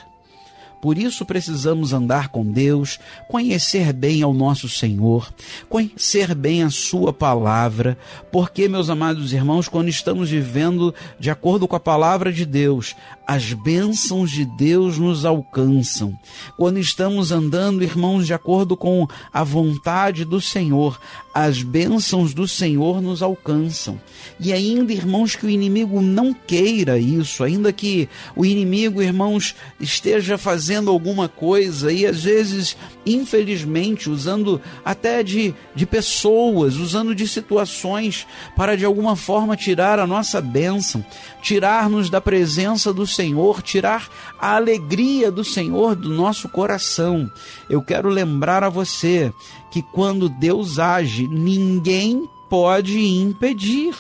Por 0.81 0.97
isso 0.97 1.27
precisamos 1.27 1.93
andar 1.93 2.29
com 2.29 2.43
Deus, 2.43 2.99
conhecer 3.29 3.93
bem 3.93 4.23
ao 4.23 4.33
nosso 4.33 4.67
Senhor, 4.67 5.31
conhecer 5.69 6.35
bem 6.35 6.63
a 6.63 6.71
Sua 6.71 7.13
palavra, 7.13 7.99
porque, 8.33 8.67
meus 8.67 8.89
amados 8.89 9.35
irmãos, 9.35 9.69
quando 9.69 9.89
estamos 9.89 10.31
vivendo 10.31 10.95
de 11.19 11.31
acordo 11.31 11.69
com 11.69 11.77
a 11.77 11.81
palavra 11.81 12.33
de 12.33 12.47
Deus, 12.47 12.97
as 13.27 13.53
bênçãos 13.53 14.31
de 14.31 14.45
Deus 14.45 14.97
nos 14.97 15.27
alcançam. 15.27 16.19
Quando 16.57 16.79
estamos 16.79 17.31
andando, 17.31 17.85
irmãos, 17.85 18.27
de 18.27 18.33
acordo 18.33 18.75
com 18.75 19.07
a 19.33 19.45
vontade 19.45 20.25
do 20.25 20.41
Senhor, 20.41 20.99
as 21.35 21.63
bênçãos 21.63 22.33
do 22.33 22.49
Senhor 22.49 23.03
nos 23.03 23.23
alcançam. 23.23 24.01
E 24.41 24.53
ainda, 24.53 24.93
irmãos, 24.93 25.37
que 25.37 25.47
o 25.47 25.51
inimigo 25.51 26.01
não 26.01 26.33
queira 26.33 26.99
isso, 26.99 27.45
ainda 27.45 27.73
que 27.73 28.09
o 28.35 28.45
inimigo, 28.47 29.03
irmãos, 29.03 29.55
esteja 29.79 30.39
fazendo 30.39 30.70
alguma 30.77 31.29
coisa 31.29 31.93
e 31.93 32.07
às 32.07 32.25
vezes, 32.25 32.77
infelizmente, 33.05 34.09
usando 34.09 34.61
até 34.85 35.23
de, 35.23 35.55
de 35.75 35.87
pessoas, 35.87 36.77
usando 36.77 37.15
de 37.15 37.27
situações 37.27 38.27
para 38.57 38.77
de 38.77 38.85
alguma 38.85 39.17
forma 39.17 39.57
tirar 39.57 39.99
a 39.99 40.07
nossa 40.07 40.41
bênção, 40.41 41.05
tirar-nos 41.43 42.11
da 42.11 42.21
presença 42.21 42.93
do 42.93 43.07
Senhor, 43.07 43.63
tirar 43.63 44.09
a 44.39 44.57
alegria 44.57 45.31
do 45.31 45.45
Senhor 45.45 45.95
do 45.95 46.11
nosso 46.11 46.49
coração. 46.49 47.31
Eu 47.69 47.83
quero 47.83 48.09
lembrar 48.09 48.63
a 48.63 48.69
você 48.69 49.33
que 49.71 49.83
quando 49.83 50.29
Deus 50.29 50.79
age, 50.79 51.27
ninguém 51.29 52.29
pode 52.49 52.99
impedir. 52.99 53.95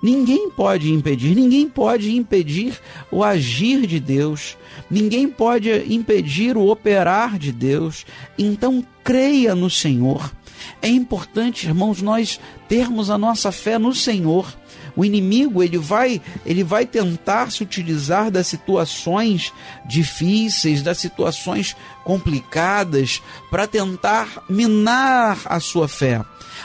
Ninguém 0.00 0.48
pode 0.50 0.92
impedir, 0.92 1.34
ninguém 1.34 1.68
pode 1.68 2.14
impedir 2.14 2.78
o 3.10 3.24
agir 3.24 3.86
de 3.86 3.98
Deus, 3.98 4.56
ninguém 4.88 5.28
pode 5.28 5.70
impedir 5.92 6.56
o 6.56 6.68
operar 6.68 7.36
de 7.36 7.50
Deus. 7.50 8.06
Então 8.38 8.84
creia 9.02 9.54
no 9.54 9.68
Senhor. 9.68 10.32
É 10.80 10.88
importante, 10.88 11.66
irmãos, 11.66 12.00
nós 12.00 12.38
termos 12.68 13.10
a 13.10 13.18
nossa 13.18 13.50
fé 13.50 13.78
no 13.78 13.94
Senhor. 13.94 14.46
O 14.94 15.04
inimigo, 15.04 15.62
ele 15.62 15.78
vai, 15.78 16.20
ele 16.44 16.64
vai 16.64 16.84
tentar 16.84 17.52
se 17.52 17.62
utilizar 17.62 18.30
das 18.30 18.48
situações 18.48 19.52
difíceis, 19.86 20.82
das 20.82 20.98
situações 20.98 21.76
complicadas 22.04 23.22
para 23.50 23.66
tentar 23.66 24.42
minar 24.48 25.38
a 25.44 25.60
sua 25.60 25.86
fé, 25.86 26.24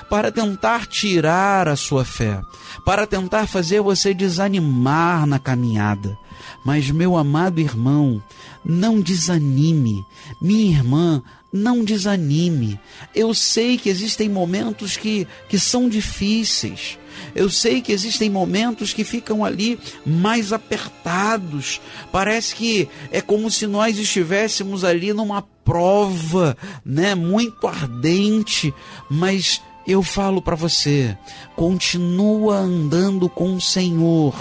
para 0.09 0.31
tentar 0.31 0.85
tirar 0.87 1.67
a 1.67 1.75
sua 1.75 2.05
fé, 2.05 2.41
para 2.85 3.07
tentar 3.07 3.47
fazer 3.47 3.81
você 3.81 4.13
desanimar 4.13 5.25
na 5.25 5.39
caminhada. 5.39 6.17
Mas, 6.65 6.89
meu 6.89 7.17
amado 7.17 7.59
irmão, 7.59 8.21
não 8.63 9.01
desanime. 9.01 10.05
Minha 10.41 10.77
irmã, 10.77 11.23
não 11.51 11.83
desanime. 11.83 12.79
Eu 13.13 13.33
sei 13.33 13.77
que 13.77 13.89
existem 13.89 14.29
momentos 14.29 14.97
que, 14.97 15.27
que 15.49 15.59
são 15.59 15.89
difíceis. 15.89 16.97
Eu 17.35 17.49
sei 17.49 17.81
que 17.81 17.91
existem 17.91 18.29
momentos 18.29 18.93
que 18.93 19.03
ficam 19.03 19.45
ali 19.45 19.79
mais 20.05 20.51
apertados. 20.51 21.79
Parece 22.11 22.55
que 22.55 22.89
é 23.11 23.21
como 23.21 23.51
se 23.51 23.67
nós 23.67 23.97
estivéssemos 23.97 24.83
ali 24.83 25.13
numa 25.13 25.41
prova, 25.41 26.57
né, 26.85 27.15
muito 27.15 27.67
ardente, 27.67 28.73
mas 29.09 29.61
eu 29.85 30.01
falo 30.01 30.41
para 30.41 30.55
você, 30.55 31.17
continua 31.55 32.55
andando 32.55 33.27
com 33.27 33.55
o 33.55 33.61
Senhor, 33.61 34.33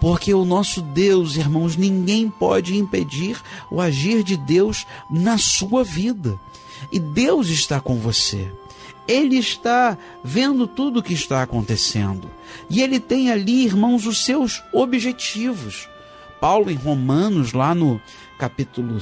porque 0.00 0.32
o 0.32 0.44
nosso 0.44 0.80
Deus, 0.80 1.36
irmãos, 1.36 1.76
ninguém 1.76 2.30
pode 2.30 2.76
impedir 2.76 3.40
o 3.70 3.80
agir 3.80 4.22
de 4.22 4.36
Deus 4.36 4.86
na 5.10 5.36
sua 5.36 5.82
vida. 5.82 6.38
E 6.92 7.00
Deus 7.00 7.48
está 7.48 7.80
com 7.80 7.96
você. 7.96 8.52
Ele 9.06 9.36
está 9.36 9.98
vendo 10.22 10.66
tudo 10.66 11.00
o 11.00 11.02
que 11.02 11.12
está 11.12 11.42
acontecendo. 11.42 12.30
E 12.70 12.80
ele 12.80 13.00
tem 13.00 13.30
ali, 13.30 13.64
irmãos, 13.64 14.06
os 14.06 14.24
seus 14.24 14.62
objetivos. 14.72 15.88
Paulo, 16.40 16.70
em 16.70 16.74
Romanos, 16.74 17.52
lá 17.52 17.74
no 17.74 18.00
capítulo, 18.38 18.98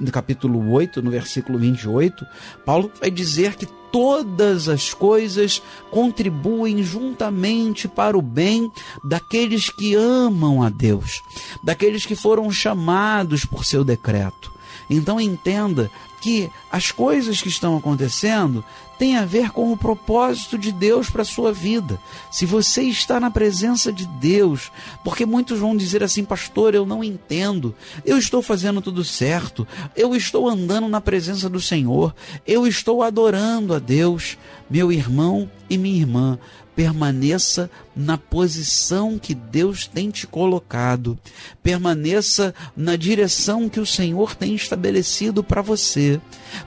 no 0.00 0.10
capítulo 0.12 0.72
8, 0.72 1.02
no 1.02 1.10
versículo 1.10 1.58
28, 1.58 2.26
Paulo 2.64 2.90
vai 3.00 3.10
dizer 3.10 3.56
que 3.56 3.66
todas 3.94 4.68
as 4.68 4.92
coisas 4.92 5.62
contribuem 5.90 6.82
juntamente 6.82 7.86
para 7.86 8.18
o 8.18 8.22
bem 8.22 8.70
daqueles 9.04 9.70
que 9.70 9.94
amam 9.94 10.62
a 10.62 10.68
Deus, 10.68 11.22
daqueles 11.62 12.04
que 12.04 12.16
foram 12.16 12.50
chamados 12.50 13.44
por 13.44 13.64
seu 13.64 13.84
decreto. 13.84 14.52
Então 14.90 15.20
entenda 15.20 15.90
que 16.20 16.50
as 16.72 16.90
coisas 16.90 17.40
que 17.40 17.48
estão 17.48 17.76
acontecendo 17.76 18.64
têm 18.98 19.16
a 19.16 19.24
ver 19.24 19.50
com 19.50 19.72
o 19.72 19.76
propósito 19.76 20.56
de 20.58 20.72
Deus 20.72 21.10
para 21.10 21.22
a 21.22 21.24
sua 21.24 21.52
vida. 21.52 21.98
Se 22.30 22.46
você 22.46 22.82
está 22.82 23.18
na 23.18 23.30
presença 23.30 23.92
de 23.92 24.06
Deus, 24.06 24.70
porque 25.02 25.26
muitos 25.26 25.58
vão 25.58 25.76
dizer 25.76 26.02
assim, 26.02 26.24
pastor, 26.24 26.74
eu 26.74 26.86
não 26.86 27.02
entendo, 27.02 27.74
eu 28.04 28.18
estou 28.18 28.42
fazendo 28.42 28.80
tudo 28.80 29.04
certo, 29.04 29.66
eu 29.96 30.14
estou 30.14 30.48
andando 30.48 30.88
na 30.88 31.00
presença 31.00 31.48
do 31.48 31.60
Senhor, 31.60 32.14
eu 32.46 32.66
estou 32.66 33.02
adorando 33.02 33.74
a 33.74 33.78
Deus, 33.78 34.38
meu 34.68 34.92
irmão 34.92 35.50
e 35.68 35.76
minha 35.76 36.00
irmã, 36.00 36.38
permaneça 36.74 37.70
na 37.94 38.18
posição 38.18 39.18
que 39.18 39.34
Deus 39.34 39.86
tem 39.86 40.10
te 40.10 40.26
colocado, 40.26 41.18
permaneça 41.62 42.54
na 42.76 42.96
direção 42.96 43.68
que 43.68 43.78
o 43.78 43.86
Senhor 43.86 44.34
tem 44.34 44.54
estabelecido 44.54 45.42
para 45.44 45.62
você. 45.62 46.20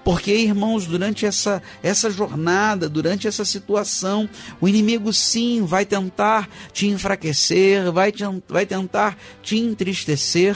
Porque, 0.04 0.34
irmãos, 0.34 0.86
durante 0.86 1.26
essa, 1.26 1.62
essa 1.84 2.10
jornada, 2.10 2.88
durante 2.88 3.28
essa 3.28 3.44
situação, 3.44 4.30
o 4.62 4.68
inimigo 4.68 5.12
sim 5.12 5.64
vai 5.66 5.86
tentar 5.86 6.50
te 6.72 6.88
enfraquecer, 6.88 7.92
vai, 7.92 8.12
te, 8.12 8.24
vai 8.48 8.66
tentar 8.66 9.18
te 9.42 9.58
entristecer, 9.58 10.56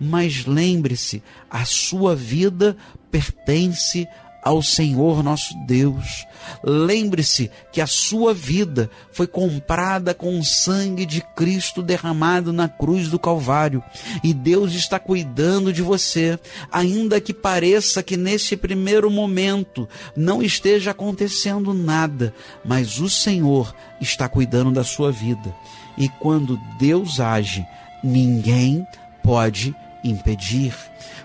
mas 0.00 0.46
lembre-se, 0.46 1.22
a 1.50 1.64
sua 1.64 2.14
vida 2.14 2.76
pertence 3.10 4.08
ao 4.42 4.60
Senhor 4.60 5.22
nosso 5.22 5.54
Deus. 5.66 6.26
Lembre-se 6.64 7.50
que 7.70 7.80
a 7.80 7.86
sua 7.86 8.34
vida 8.34 8.90
foi 9.12 9.28
comprada 9.28 10.12
com 10.12 10.38
o 10.38 10.44
sangue 10.44 11.06
de 11.06 11.20
Cristo 11.36 11.80
derramado 11.80 12.52
na 12.52 12.68
cruz 12.68 13.08
do 13.08 13.18
Calvário 13.18 13.82
e 14.24 14.34
Deus 14.34 14.72
está 14.72 14.98
cuidando 14.98 15.72
de 15.72 15.80
você, 15.80 16.38
ainda 16.70 17.20
que 17.20 17.32
pareça 17.32 18.02
que 18.02 18.16
nesse 18.16 18.56
primeiro 18.56 19.08
momento 19.10 19.88
não 20.16 20.42
esteja 20.42 20.90
acontecendo 20.90 21.72
nada, 21.72 22.34
mas 22.64 22.98
o 22.98 23.08
Senhor 23.08 23.72
está 24.00 24.28
cuidando 24.28 24.72
da 24.72 24.82
sua 24.82 25.12
vida. 25.12 25.54
E 25.96 26.08
quando 26.08 26.58
Deus 26.78 27.20
age, 27.20 27.64
ninguém 28.02 28.84
pode 29.22 29.74
impedir. 30.04 30.74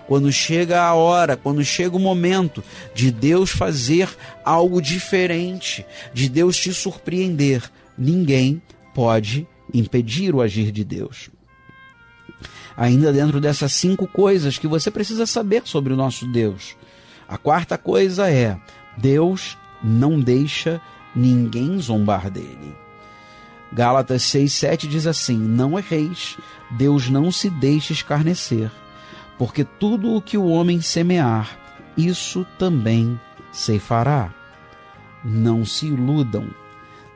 Quando 0.06 0.32
chega 0.32 0.82
a 0.82 0.94
hora, 0.94 1.36
quando 1.36 1.64
chega 1.64 1.96
o 1.96 2.00
momento 2.00 2.62
de 2.94 3.10
Deus 3.10 3.50
fazer 3.50 4.08
algo 4.44 4.80
diferente, 4.80 5.84
de 6.14 6.28
Deus 6.28 6.56
te 6.56 6.72
surpreender, 6.72 7.62
ninguém 7.96 8.62
pode 8.94 9.46
impedir 9.72 10.34
o 10.34 10.40
agir 10.40 10.72
de 10.72 10.84
Deus. 10.84 11.30
Ainda 12.76 13.12
dentro 13.12 13.40
dessas 13.40 13.72
cinco 13.72 14.06
coisas 14.06 14.56
que 14.56 14.66
você 14.66 14.90
precisa 14.90 15.26
saber 15.26 15.62
sobre 15.64 15.92
o 15.92 15.96
nosso 15.96 16.26
Deus. 16.26 16.76
A 17.28 17.36
quarta 17.36 17.76
coisa 17.76 18.30
é: 18.30 18.56
Deus 18.96 19.58
não 19.82 20.18
deixa 20.18 20.80
ninguém 21.14 21.78
zombar 21.78 22.30
dele. 22.30 22.87
Gálatas 23.72 24.22
6,7 24.22 24.88
diz 24.88 25.06
assim: 25.06 25.36
Não 25.36 25.78
erreis, 25.78 26.38
Deus 26.70 27.10
não 27.10 27.30
se 27.30 27.50
deixa 27.50 27.92
escarnecer, 27.92 28.70
porque 29.36 29.64
tudo 29.64 30.14
o 30.14 30.22
que 30.22 30.38
o 30.38 30.46
homem 30.46 30.80
semear, 30.80 31.58
isso 31.96 32.46
também 32.58 33.20
se 33.52 33.78
fará. 33.78 34.32
Não 35.24 35.64
se 35.64 35.86
iludam. 35.86 36.48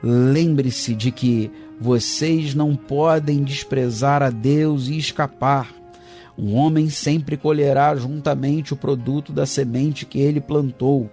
Lembre-se 0.02 0.94
de 0.94 1.10
que 1.10 1.50
vocês 1.80 2.54
não 2.54 2.76
podem 2.76 3.42
desprezar 3.42 4.22
a 4.22 4.28
Deus 4.28 4.88
e 4.88 4.98
escapar. 4.98 5.68
Um 6.36 6.54
homem 6.54 6.90
sempre 6.90 7.36
colherá 7.36 7.94
juntamente 7.94 8.74
o 8.74 8.76
produto 8.76 9.32
da 9.32 9.46
semente 9.46 10.04
que 10.04 10.20
ele 10.20 10.40
plantou. 10.40 11.10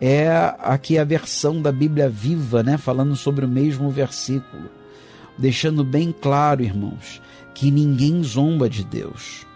É 0.00 0.30
aqui 0.58 0.96
a 0.96 1.04
versão 1.04 1.60
da 1.60 1.70
Bíblia 1.70 2.08
viva, 2.08 2.62
né, 2.62 2.78
falando 2.78 3.14
sobre 3.14 3.44
o 3.44 3.48
mesmo 3.48 3.90
versículo 3.90 4.79
deixando 5.40 5.82
bem 5.82 6.14
claro, 6.18 6.62
irmãos, 6.62 7.20
que 7.54 7.70
ninguém 7.70 8.22
zomba 8.22 8.68
de 8.68 8.84
Deus. 8.84 9.46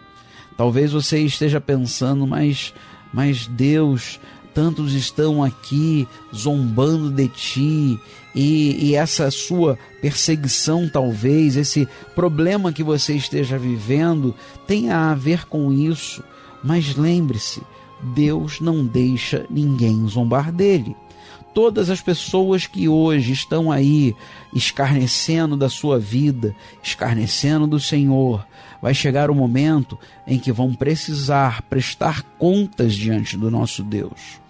Talvez 0.56 0.92
você 0.92 1.20
esteja 1.20 1.60
pensando, 1.60 2.26
mas, 2.26 2.72
mas 3.12 3.46
Deus, 3.46 4.18
tantos 4.54 4.94
estão 4.94 5.42
aqui 5.42 6.08
zombando 6.34 7.10
de 7.10 7.28
ti, 7.28 8.00
e, 8.34 8.88
e, 8.90 8.94
essa 8.96 9.30
sua 9.30 9.78
perseguição, 10.02 10.88
talvez, 10.88 11.56
esse 11.56 11.86
problema 12.16 12.72
que 12.72 12.82
você 12.82 13.14
esteja 13.14 13.56
vivendo, 13.56 14.34
tenha 14.66 15.10
a 15.10 15.14
ver 15.14 15.46
com 15.46 15.72
isso. 15.72 16.22
Mas 16.62 16.96
lembre-se, 16.96 17.62
Deus 18.02 18.60
não 18.60 18.84
deixa 18.84 19.46
ninguém 19.48 20.08
zombar 20.08 20.50
dele. 20.50 20.96
Todas 21.54 21.88
as 21.88 22.00
pessoas 22.00 22.66
que 22.66 22.88
hoje 22.88 23.32
estão 23.32 23.70
aí 23.70 24.14
escarnecendo 24.52 25.56
da 25.56 25.68
sua 25.68 26.00
vida, 26.00 26.54
escarnecendo 26.82 27.64
do 27.64 27.78
Senhor, 27.78 28.44
vai 28.82 28.92
chegar 28.92 29.30
o 29.30 29.34
momento 29.34 29.96
em 30.26 30.38
que 30.38 30.50
vão 30.50 30.74
precisar 30.74 31.62
prestar 31.62 32.22
contas 32.38 32.92
diante 32.92 33.36
do 33.36 33.50
nosso 33.52 33.84
Deus. 33.84 34.40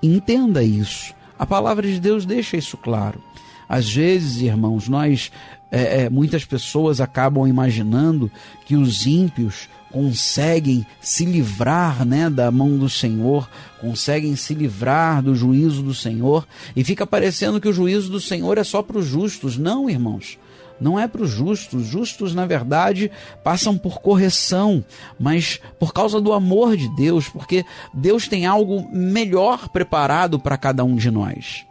Entenda 0.00 0.62
isso. 0.62 1.12
A 1.36 1.44
palavra 1.44 1.86
de 1.86 1.98
Deus 1.98 2.24
deixa 2.24 2.56
isso 2.56 2.76
claro. 2.76 3.20
Às 3.68 3.92
vezes, 3.92 4.40
irmãos, 4.40 4.88
nós, 4.88 5.32
é, 5.70 6.02
é, 6.02 6.10
muitas 6.10 6.44
pessoas 6.44 7.00
acabam 7.00 7.48
imaginando 7.48 8.30
que 8.64 8.76
os 8.76 9.04
ímpios 9.04 9.68
conseguem 9.90 10.86
se 11.00 11.24
livrar 11.24 12.04
né, 12.04 12.28
da 12.28 12.50
mão 12.50 12.76
do 12.76 12.88
Senhor, 12.88 13.48
conseguem 13.80 14.36
se 14.36 14.54
livrar 14.54 15.22
do 15.22 15.34
juízo 15.34 15.82
do 15.82 15.94
Senhor, 15.94 16.46
e 16.74 16.84
fica 16.84 17.06
parecendo 17.06 17.60
que 17.60 17.68
o 17.68 17.72
juízo 17.72 18.10
do 18.10 18.20
Senhor 18.20 18.58
é 18.58 18.64
só 18.64 18.82
para 18.82 18.98
os 18.98 19.06
justos. 19.06 19.56
Não, 19.56 19.88
irmãos. 19.88 20.38
Não 20.80 21.00
é 21.00 21.08
para 21.08 21.22
os 21.22 21.30
justos. 21.30 21.86
Justos, 21.86 22.34
na 22.34 22.44
verdade, 22.44 23.10
passam 23.42 23.78
por 23.78 24.00
correção, 24.00 24.84
mas 25.18 25.60
por 25.78 25.92
causa 25.92 26.20
do 26.20 26.32
amor 26.32 26.76
de 26.76 26.94
Deus, 26.94 27.28
porque 27.28 27.64
Deus 27.94 28.28
tem 28.28 28.44
algo 28.44 28.86
melhor 28.92 29.68
preparado 29.68 30.38
para 30.38 30.58
cada 30.58 30.84
um 30.84 30.96
de 30.96 31.10
nós. 31.10 31.64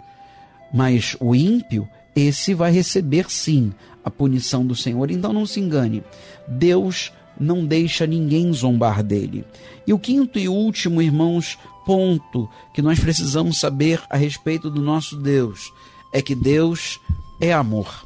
Mas 0.73 1.15
o 1.19 1.35
ímpio, 1.35 1.87
esse 2.15 2.53
vai 2.53 2.71
receber 2.71 3.29
sim 3.29 3.71
a 4.03 4.09
punição 4.09 4.65
do 4.65 4.75
Senhor. 4.75 5.11
Então 5.11 5.31
não 5.31 5.45
se 5.45 5.59
engane. 5.59 6.03
Deus 6.47 7.11
não 7.39 7.65
deixa 7.65 8.05
ninguém 8.05 8.51
zombar 8.53 9.03
dele. 9.03 9.45
E 9.85 9.93
o 9.93 9.99
quinto 9.99 10.39
e 10.39 10.47
último, 10.47 11.01
irmãos, 11.01 11.57
ponto 11.85 12.49
que 12.73 12.81
nós 12.81 12.99
precisamos 12.99 13.59
saber 13.59 14.01
a 14.09 14.17
respeito 14.17 14.69
do 14.69 14.81
nosso 14.81 15.15
Deus 15.15 15.71
é 16.11 16.21
que 16.21 16.33
Deus 16.33 16.99
é 17.39 17.53
amor. 17.53 18.05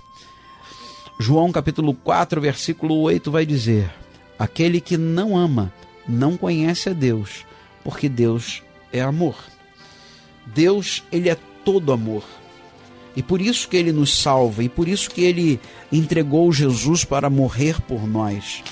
João 1.20 1.52
capítulo 1.52 1.94
4, 1.94 2.40
versículo 2.40 2.96
8 3.02 3.30
vai 3.30 3.46
dizer: 3.46 3.92
Aquele 4.38 4.80
que 4.80 4.98
não 4.98 5.38
ama 5.38 5.72
não 6.08 6.38
conhece 6.38 6.90
a 6.90 6.94
Deus, 6.94 7.46
porque 7.84 8.10
Deus 8.10 8.64
é 8.92 9.02
amor. 9.02 9.36
Deus, 10.46 11.04
ele 11.12 11.30
é 11.30 11.38
todo 11.64 11.92
amor. 11.92 12.24
E 13.16 13.22
por 13.22 13.42
isso 13.42 13.68
que 13.68 13.78
ele 13.78 13.92
nos 13.92 14.16
salva, 14.16 14.64
e 14.64 14.70
por 14.70 14.88
isso 14.88 15.10
que 15.10 15.22
ele 15.22 15.60
entregou 15.92 16.52
Jesus 16.52 17.04
para 17.04 17.30
morrer 17.30 17.82
por 17.82 18.08
nós, 18.08 18.64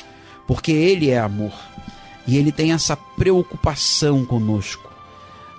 porque 0.48 0.72
ele 0.72 1.10
é 1.10 1.20
amor. 1.20 1.54
E 2.26 2.38
ele 2.38 2.52
tem 2.52 2.72
essa 2.72 2.95
preocupação 2.95 4.26
conosco. 4.26 4.89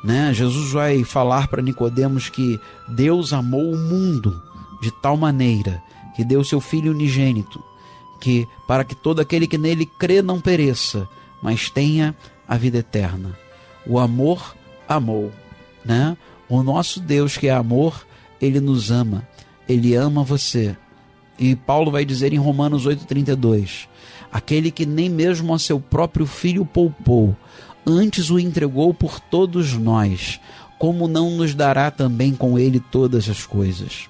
Né? 0.03 0.32
Jesus 0.32 0.72
vai 0.72 1.05
falar 1.05 1.49
para 1.49 1.62
Nicodemos 1.62 2.28
que 2.28 2.59
Deus 2.89 3.32
amou 3.32 3.72
o 3.72 3.76
mundo 3.76 4.43
de 4.80 4.91
tal 4.91 5.16
maneira 5.16 5.82
que 6.14 6.24
deu 6.24 6.43
seu 6.43 6.61
filho 6.61 6.93
unigênito, 6.93 7.62
que 8.20 8.49
para 8.66 8.84
que 8.84 8.95
todo 8.95 9.20
aquele 9.20 9.47
que 9.47 9.57
nele 9.57 9.86
crê 9.86 10.20
não 10.20 10.41
pereça, 10.41 11.09
mas 11.43 11.70
tenha 11.70 12.14
a 12.47 12.57
vida 12.57 12.78
eterna. 12.78 13.39
O 13.86 13.99
amor 13.99 14.57
amou, 14.89 15.32
né? 15.84 16.16
O 16.49 16.62
nosso 16.62 16.99
Deus 17.01 17.36
que 17.36 17.47
é 17.47 17.53
amor, 17.53 18.07
ele 18.41 18.61
nos 18.61 18.91
ama. 18.91 19.26
Ele 19.68 19.95
ama 19.95 20.24
você. 20.24 20.76
E 21.39 21.55
Paulo 21.55 21.91
vai 21.91 22.05
dizer 22.05 22.32
em 22.32 22.39
Romanos 22.39 22.86
8:32, 22.86 23.89
aquele 24.33 24.70
que 24.70 24.87
nem 24.87 25.09
mesmo 25.09 25.55
a 25.55 25.59
seu 25.59 25.81
próprio 25.81 26.26
filho 26.26 26.64
poupou, 26.64 27.37
antes 27.87 28.31
o 28.31 28.39
entregou 28.39 28.93
por 28.93 29.18
todos 29.20 29.72
nós, 29.74 30.41
como 30.79 31.09
não 31.09 31.31
nos 31.31 31.55
dará 31.55 31.91
também 31.91 32.35
com 32.35 32.59
ele 32.59 32.81
todas 32.81 33.29
as 33.29 33.45
coisas? 33.45 34.09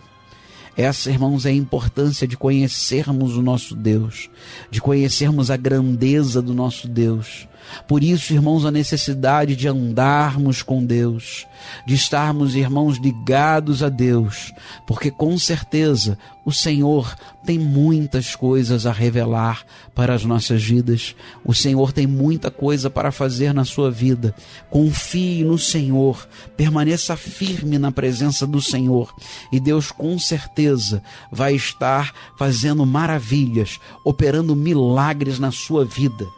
Essa, 0.77 1.11
irmãos, 1.11 1.45
é 1.45 1.49
a 1.49 1.53
importância 1.53 2.27
de 2.27 2.37
conhecermos 2.37 3.37
o 3.37 3.43
nosso 3.43 3.75
Deus, 3.75 4.31
de 4.71 4.81
conhecermos 4.81 5.51
a 5.51 5.57
grandeza 5.57 6.41
do 6.41 6.55
nosso 6.55 6.87
Deus, 6.87 7.49
por 7.87 8.03
isso, 8.03 8.33
irmãos, 8.33 8.65
a 8.65 8.71
necessidade 8.71 9.57
de 9.57 9.69
andarmos 9.69 10.63
com 10.63 10.85
Deus, 10.85 11.47
de 11.87 11.95
estarmos, 11.95 12.55
irmãos, 12.55 12.99
ligados 12.99 13.83
a 13.83 13.89
Deus, 13.89 14.53
porque 14.87 15.11
com 15.11 15.39
certeza 15.39 16.19
o 16.45 16.53
Senhor 16.53 17.15
tem 17.45 17.59
muitas 17.59 18.35
coisas 18.35 18.87
a 18.87 18.93
revelar 18.93 19.65
para 19.95 20.15
as 20.15 20.25
nossas 20.25 20.63
vidas. 20.63 21.15
O 21.45 21.55
Senhor 21.55 21.93
tem 21.93 22.07
muita 22.07 22.51
coisa 22.51 22.89
para 22.89 23.13
fazer 23.13 23.53
na 23.53 23.67
sua 23.67 23.91
vida. 23.91 24.35
Confie 24.71 25.45
no 25.45 25.59
Senhor, 25.59 26.27
permaneça 26.57 27.17
firme 27.17 27.79
na 27.79 27.93
presença 27.93 28.47
do 28.47 28.63
Senhor, 28.63 29.15
e 29.53 29.61
Deus 29.61 29.91
com 29.91 30.19
certeza 30.19 31.03
vai 31.31 31.55
estar 31.55 32.15
fazendo 32.39 32.87
maravilhas, 32.87 33.79
operando 34.05 34.57
milagres 34.57 35.39
na 35.39 35.51
sua 35.53 35.85
vida 35.85 36.38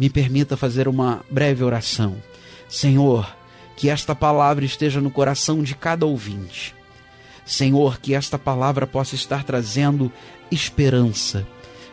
me 0.00 0.08
permita 0.08 0.56
fazer 0.56 0.88
uma 0.88 1.20
breve 1.30 1.62
oração. 1.62 2.16
Senhor, 2.66 3.36
que 3.76 3.90
esta 3.90 4.14
palavra 4.14 4.64
esteja 4.64 4.98
no 4.98 5.10
coração 5.10 5.62
de 5.62 5.74
cada 5.74 6.06
ouvinte. 6.06 6.74
Senhor, 7.44 8.00
que 8.00 8.14
esta 8.14 8.38
palavra 8.38 8.86
possa 8.86 9.14
estar 9.14 9.44
trazendo 9.44 10.10
esperança, 10.50 11.46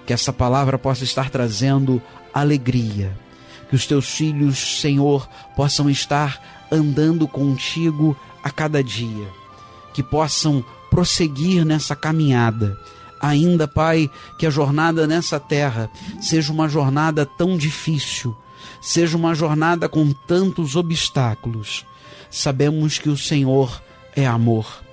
que 0.06 0.14
essa 0.14 0.32
palavra 0.32 0.78
possa 0.78 1.04
estar 1.04 1.30
trazendo 1.30 2.02
alegria, 2.34 3.12
que 3.70 3.76
os 3.76 3.86
teus 3.86 4.08
filhos, 4.08 4.80
Senhor, 4.80 5.28
possam 5.54 5.90
estar 5.90 6.66
andando 6.72 7.28
contigo 7.28 8.18
a 8.42 8.50
cada 8.50 8.82
dia, 8.82 9.28
que 9.94 10.02
possam 10.02 10.64
prosseguir 10.90 11.66
nessa 11.66 11.94
caminhada 11.94 12.80
ainda, 13.20 13.68
Pai, 13.68 14.10
que 14.38 14.46
a 14.46 14.50
jornada 14.50 15.08
nessa 15.08 15.40
terra 15.40 15.90
seja 16.22 16.52
uma 16.52 16.68
jornada 16.68 17.26
tão 17.26 17.58
difícil, 17.58 18.36
seja 18.82 19.18
uma 19.18 19.34
jornada 19.34 19.88
com 19.90 20.12
tantos 20.12 20.76
obstáculos. 20.76 21.86
Sabemos 22.30 22.98
que 22.98 23.10
o 23.10 23.18
Senhor 23.18 23.82
é 24.16 24.26
amor 24.26 24.84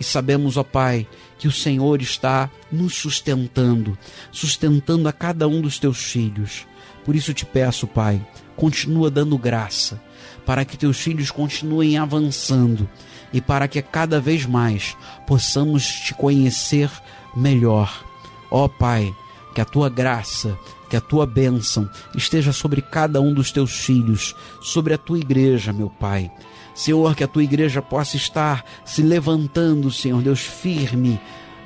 e 0.00 0.04
sabemos, 0.04 0.56
ó 0.56 0.62
Pai, 0.62 1.06
que 1.38 1.48
o 1.48 1.52
Senhor 1.52 2.00
está 2.00 2.50
nos 2.70 2.94
sustentando, 2.94 3.98
sustentando 4.30 5.08
a 5.08 5.12
cada 5.12 5.48
um 5.48 5.60
dos 5.60 5.78
teus 5.78 5.98
filhos. 5.98 6.66
Por 7.04 7.16
isso 7.16 7.34
te 7.34 7.44
peço, 7.44 7.86
Pai, 7.86 8.24
continua 8.56 9.10
dando 9.10 9.38
graça, 9.38 10.00
para 10.44 10.64
que 10.64 10.76
teus 10.76 10.98
filhos 10.98 11.30
continuem 11.30 11.98
avançando 11.98 12.88
e 13.32 13.40
para 13.40 13.68
que 13.68 13.80
cada 13.82 14.20
vez 14.20 14.46
mais 14.46 14.96
possamos 15.26 15.86
te 15.86 16.14
conhecer 16.14 16.90
melhor. 17.38 18.04
Ó 18.50 18.68
Pai, 18.68 19.14
que 19.54 19.60
a 19.60 19.64
tua 19.64 19.88
graça, 19.88 20.58
que 20.88 20.96
a 20.96 21.00
tua 21.00 21.26
bênção 21.26 21.88
esteja 22.14 22.52
sobre 22.52 22.82
cada 22.82 23.20
um 23.20 23.32
dos 23.32 23.52
teus 23.52 23.72
filhos, 23.72 24.34
sobre 24.60 24.94
a 24.94 24.98
tua 24.98 25.18
igreja, 25.18 25.72
meu 25.72 25.90
Pai. 25.90 26.30
Senhor, 26.74 27.14
que 27.14 27.24
a 27.24 27.28
tua 27.28 27.42
igreja 27.42 27.82
possa 27.82 28.16
estar 28.16 28.64
se 28.84 29.02
levantando, 29.02 29.90
Senhor 29.90 30.22
Deus, 30.22 30.40
firme, 30.40 31.20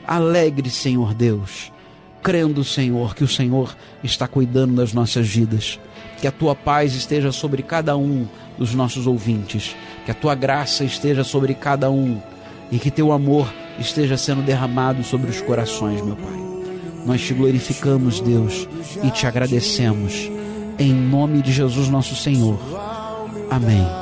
alegre, 0.06 0.70
Senhor 0.70 1.12
Deus, 1.12 1.70
crendo, 2.22 2.64
Senhor, 2.64 3.14
que 3.14 3.24
o 3.24 3.28
Senhor 3.28 3.76
está 4.02 4.26
cuidando 4.26 4.76
das 4.76 4.92
nossas 4.92 5.28
vidas. 5.28 5.78
Que 6.20 6.26
a 6.26 6.32
tua 6.32 6.54
paz 6.54 6.94
esteja 6.94 7.32
sobre 7.32 7.62
cada 7.62 7.96
um 7.96 8.26
dos 8.56 8.74
nossos 8.74 9.06
ouvintes, 9.06 9.76
que 10.04 10.10
a 10.10 10.14
tua 10.14 10.34
graça 10.34 10.84
esteja 10.84 11.24
sobre 11.24 11.52
cada 11.52 11.90
um 11.90 12.20
e 12.70 12.78
que 12.78 12.90
teu 12.90 13.12
amor 13.12 13.52
esteja 13.78 14.16
sendo 14.16 14.42
derramado 14.42 15.02
sobre 15.02 15.30
os 15.30 15.40
corações, 15.40 16.02
meu 16.02 16.16
Pai. 16.16 16.42
Nós 17.06 17.20
te 17.20 17.34
glorificamos, 17.34 18.20
Deus, 18.20 18.68
e 19.02 19.10
te 19.10 19.26
agradecemos. 19.26 20.30
Em 20.78 20.92
nome 20.92 21.42
de 21.42 21.52
Jesus, 21.52 21.88
nosso 21.88 22.14
Senhor. 22.14 22.58
Amém. 23.50 24.01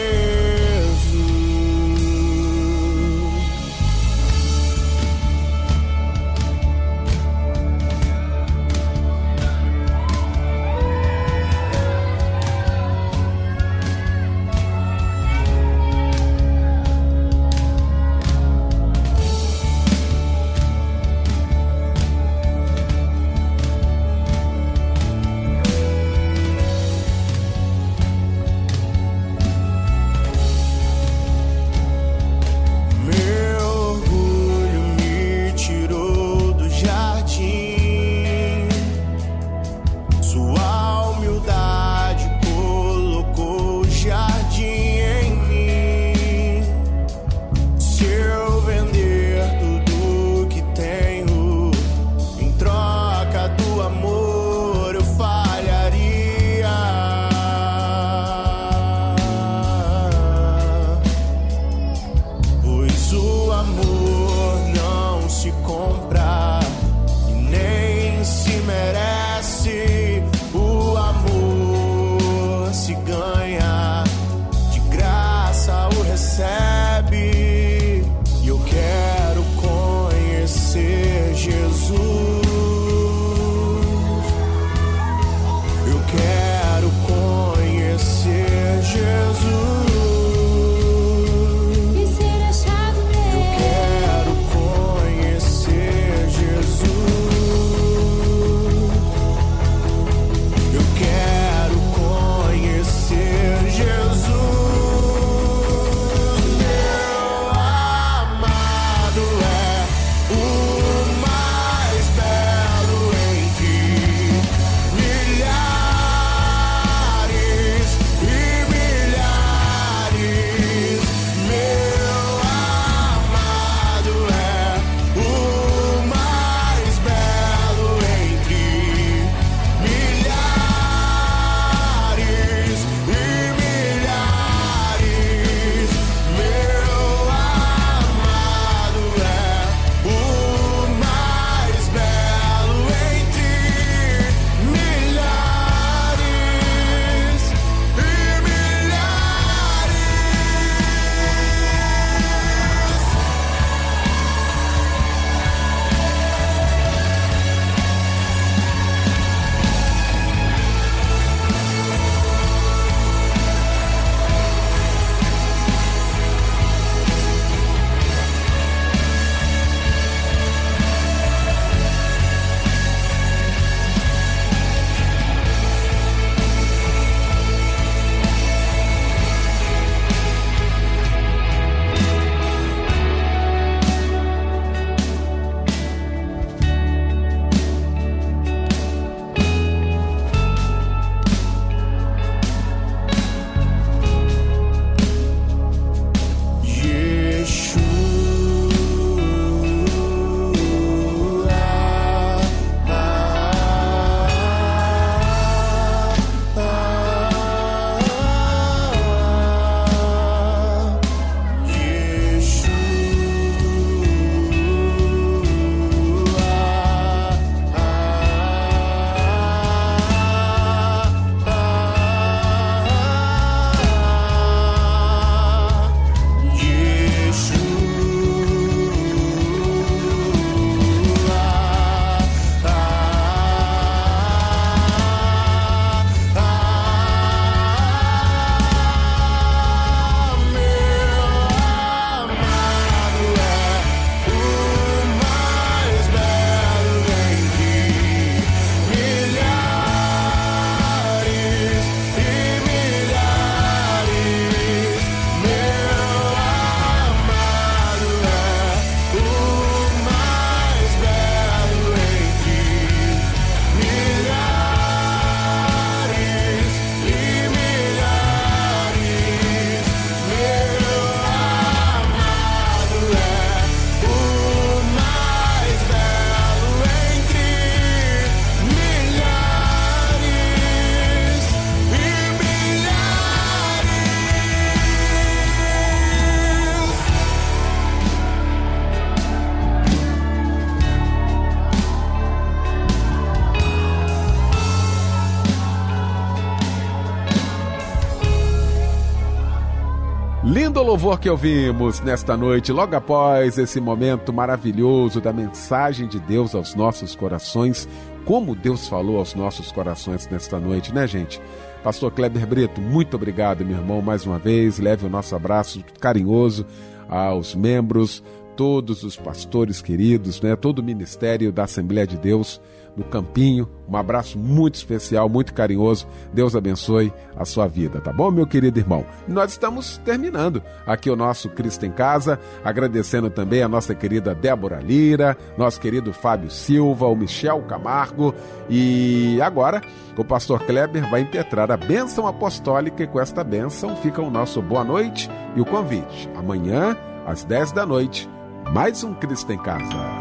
Louvor 301.01 301.19
que 301.19 301.31
ouvimos 301.31 301.99
nesta 301.99 302.37
noite, 302.37 302.71
logo 302.71 302.95
após 302.95 303.57
esse 303.57 303.81
momento 303.81 304.31
maravilhoso 304.31 305.19
da 305.19 305.33
mensagem 305.33 306.07
de 306.07 306.19
Deus 306.19 306.53
aos 306.53 306.75
nossos 306.75 307.15
corações, 307.15 307.89
como 308.23 308.53
Deus 308.53 308.87
falou 308.87 309.17
aos 309.17 309.33
nossos 309.33 309.71
corações 309.71 310.27
nesta 310.27 310.59
noite, 310.59 310.93
né, 310.93 311.07
gente? 311.07 311.41
Pastor 311.83 312.11
Kleber 312.11 312.45
Brito, 312.45 312.79
muito 312.79 313.15
obrigado, 313.15 313.65
meu 313.65 313.79
irmão, 313.79 313.99
mais 313.99 314.27
uma 314.27 314.37
vez. 314.37 314.77
Leve 314.77 315.07
o 315.07 315.09
nosso 315.09 315.35
abraço 315.35 315.83
carinhoso 315.99 316.67
aos 317.09 317.55
membros, 317.55 318.23
todos 318.55 319.01
os 319.01 319.15
pastores 319.15 319.81
queridos, 319.81 320.39
né, 320.39 320.55
todo 320.55 320.79
o 320.79 320.83
ministério 320.83 321.51
da 321.51 321.63
Assembleia 321.63 322.05
de 322.05 322.17
Deus 322.17 322.61
no 322.95 323.03
Campinho. 323.03 323.69
Um 323.87 323.97
abraço 323.97 324.37
muito 324.37 324.75
especial, 324.75 325.27
muito 325.27 325.53
carinhoso. 325.53 326.07
Deus 326.33 326.55
abençoe 326.55 327.11
a 327.35 327.43
sua 327.43 327.67
vida, 327.67 327.99
tá 327.99 328.13
bom, 328.13 328.31
meu 328.31 328.47
querido 328.47 328.79
irmão? 328.79 329.05
Nós 329.27 329.51
estamos 329.51 329.97
terminando 329.99 330.63
aqui 330.85 331.09
o 331.09 331.15
nosso 331.15 331.49
Cristo 331.49 331.85
em 331.85 331.91
Casa, 331.91 332.39
agradecendo 332.63 333.29
também 333.29 333.61
a 333.61 333.67
nossa 333.67 333.93
querida 333.93 334.33
Débora 334.33 334.79
Lira, 334.79 335.37
nosso 335.57 335.79
querido 335.79 336.13
Fábio 336.13 336.49
Silva, 336.49 337.07
o 337.07 337.15
Michel 337.15 337.61
Camargo 337.63 338.33
e 338.69 339.39
agora 339.41 339.81
o 340.17 340.23
pastor 340.23 340.63
Kleber 340.63 341.09
vai 341.09 341.21
impetrar 341.21 341.71
a 341.71 341.77
bênção 341.77 342.27
apostólica 342.27 343.03
e 343.03 343.07
com 343.07 343.19
esta 343.19 343.43
bênção 343.43 343.95
fica 343.97 344.21
o 344.21 344.29
nosso 344.29 344.61
boa 344.61 344.83
noite 344.83 345.29
e 345.55 345.61
o 345.61 345.65
convite. 345.65 346.29
Amanhã, 346.35 346.95
às 347.25 347.43
10 347.43 347.71
da 347.71 347.85
noite, 347.85 348.29
mais 348.73 349.03
um 349.03 349.13
Cristo 349.13 349.51
em 349.51 349.57
Casa. 349.57 350.20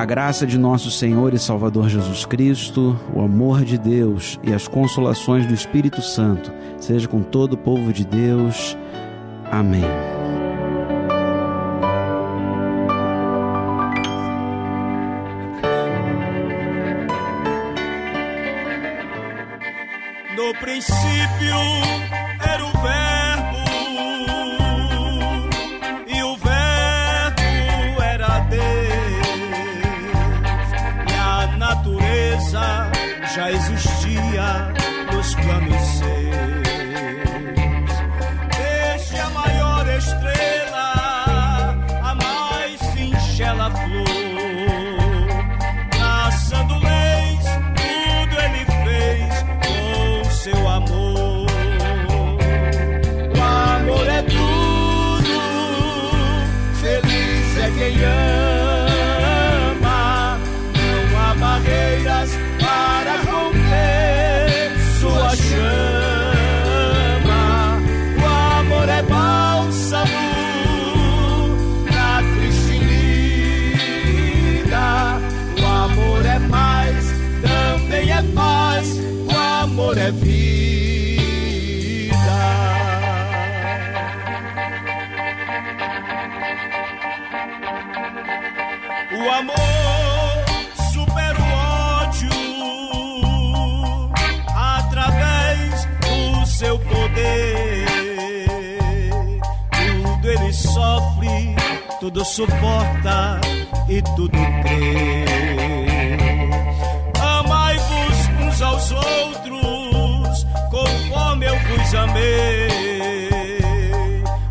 A 0.00 0.04
graça 0.06 0.46
de 0.46 0.56
nosso 0.56 0.90
Senhor 0.90 1.34
e 1.34 1.38
Salvador 1.38 1.90
Jesus 1.90 2.24
Cristo, 2.24 2.98
o 3.14 3.20
amor 3.20 3.62
de 3.62 3.76
Deus 3.76 4.40
e 4.42 4.50
as 4.50 4.66
consolações 4.66 5.44
do 5.44 5.52
Espírito 5.52 6.00
Santo 6.00 6.50
seja 6.78 7.06
com 7.06 7.20
todo 7.20 7.52
o 7.52 7.58
povo 7.58 7.92
de 7.92 8.06
Deus. 8.06 8.78
Amém. 9.52 9.84
O 89.12 89.28
amor 89.28 89.54
supera 90.92 91.36
o 91.36 91.52
ódio 92.06 92.30
através 94.54 95.84
do 96.00 96.46
seu 96.46 96.78
poder. 96.78 97.86
Tudo 99.72 100.30
ele 100.30 100.52
sofre, 100.52 101.56
tudo 101.98 102.24
suporta 102.24 103.40
e 103.88 104.00
tudo 104.14 104.38
crê. 104.62 105.24
Amai-vos 107.20 108.28
uns 108.40 108.62
aos 108.62 108.92
outros 108.92 110.46
conforme 110.70 111.46
eu 111.46 111.58
vos 111.58 111.94
amei. 111.96 112.68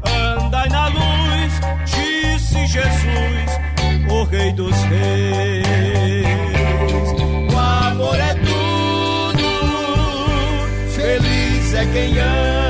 Andai 0.03 0.67
na 0.67 0.87
luz, 0.87 1.61
disse 1.85 2.67
Jesus, 2.67 3.59
Reis. 4.89 6.25
O 7.53 7.57
amor 7.57 8.19
é 8.19 8.33
tudo, 8.33 9.47
feliz 10.95 11.73
é 11.73 11.85
quem 11.93 12.19
ama, 12.19 12.68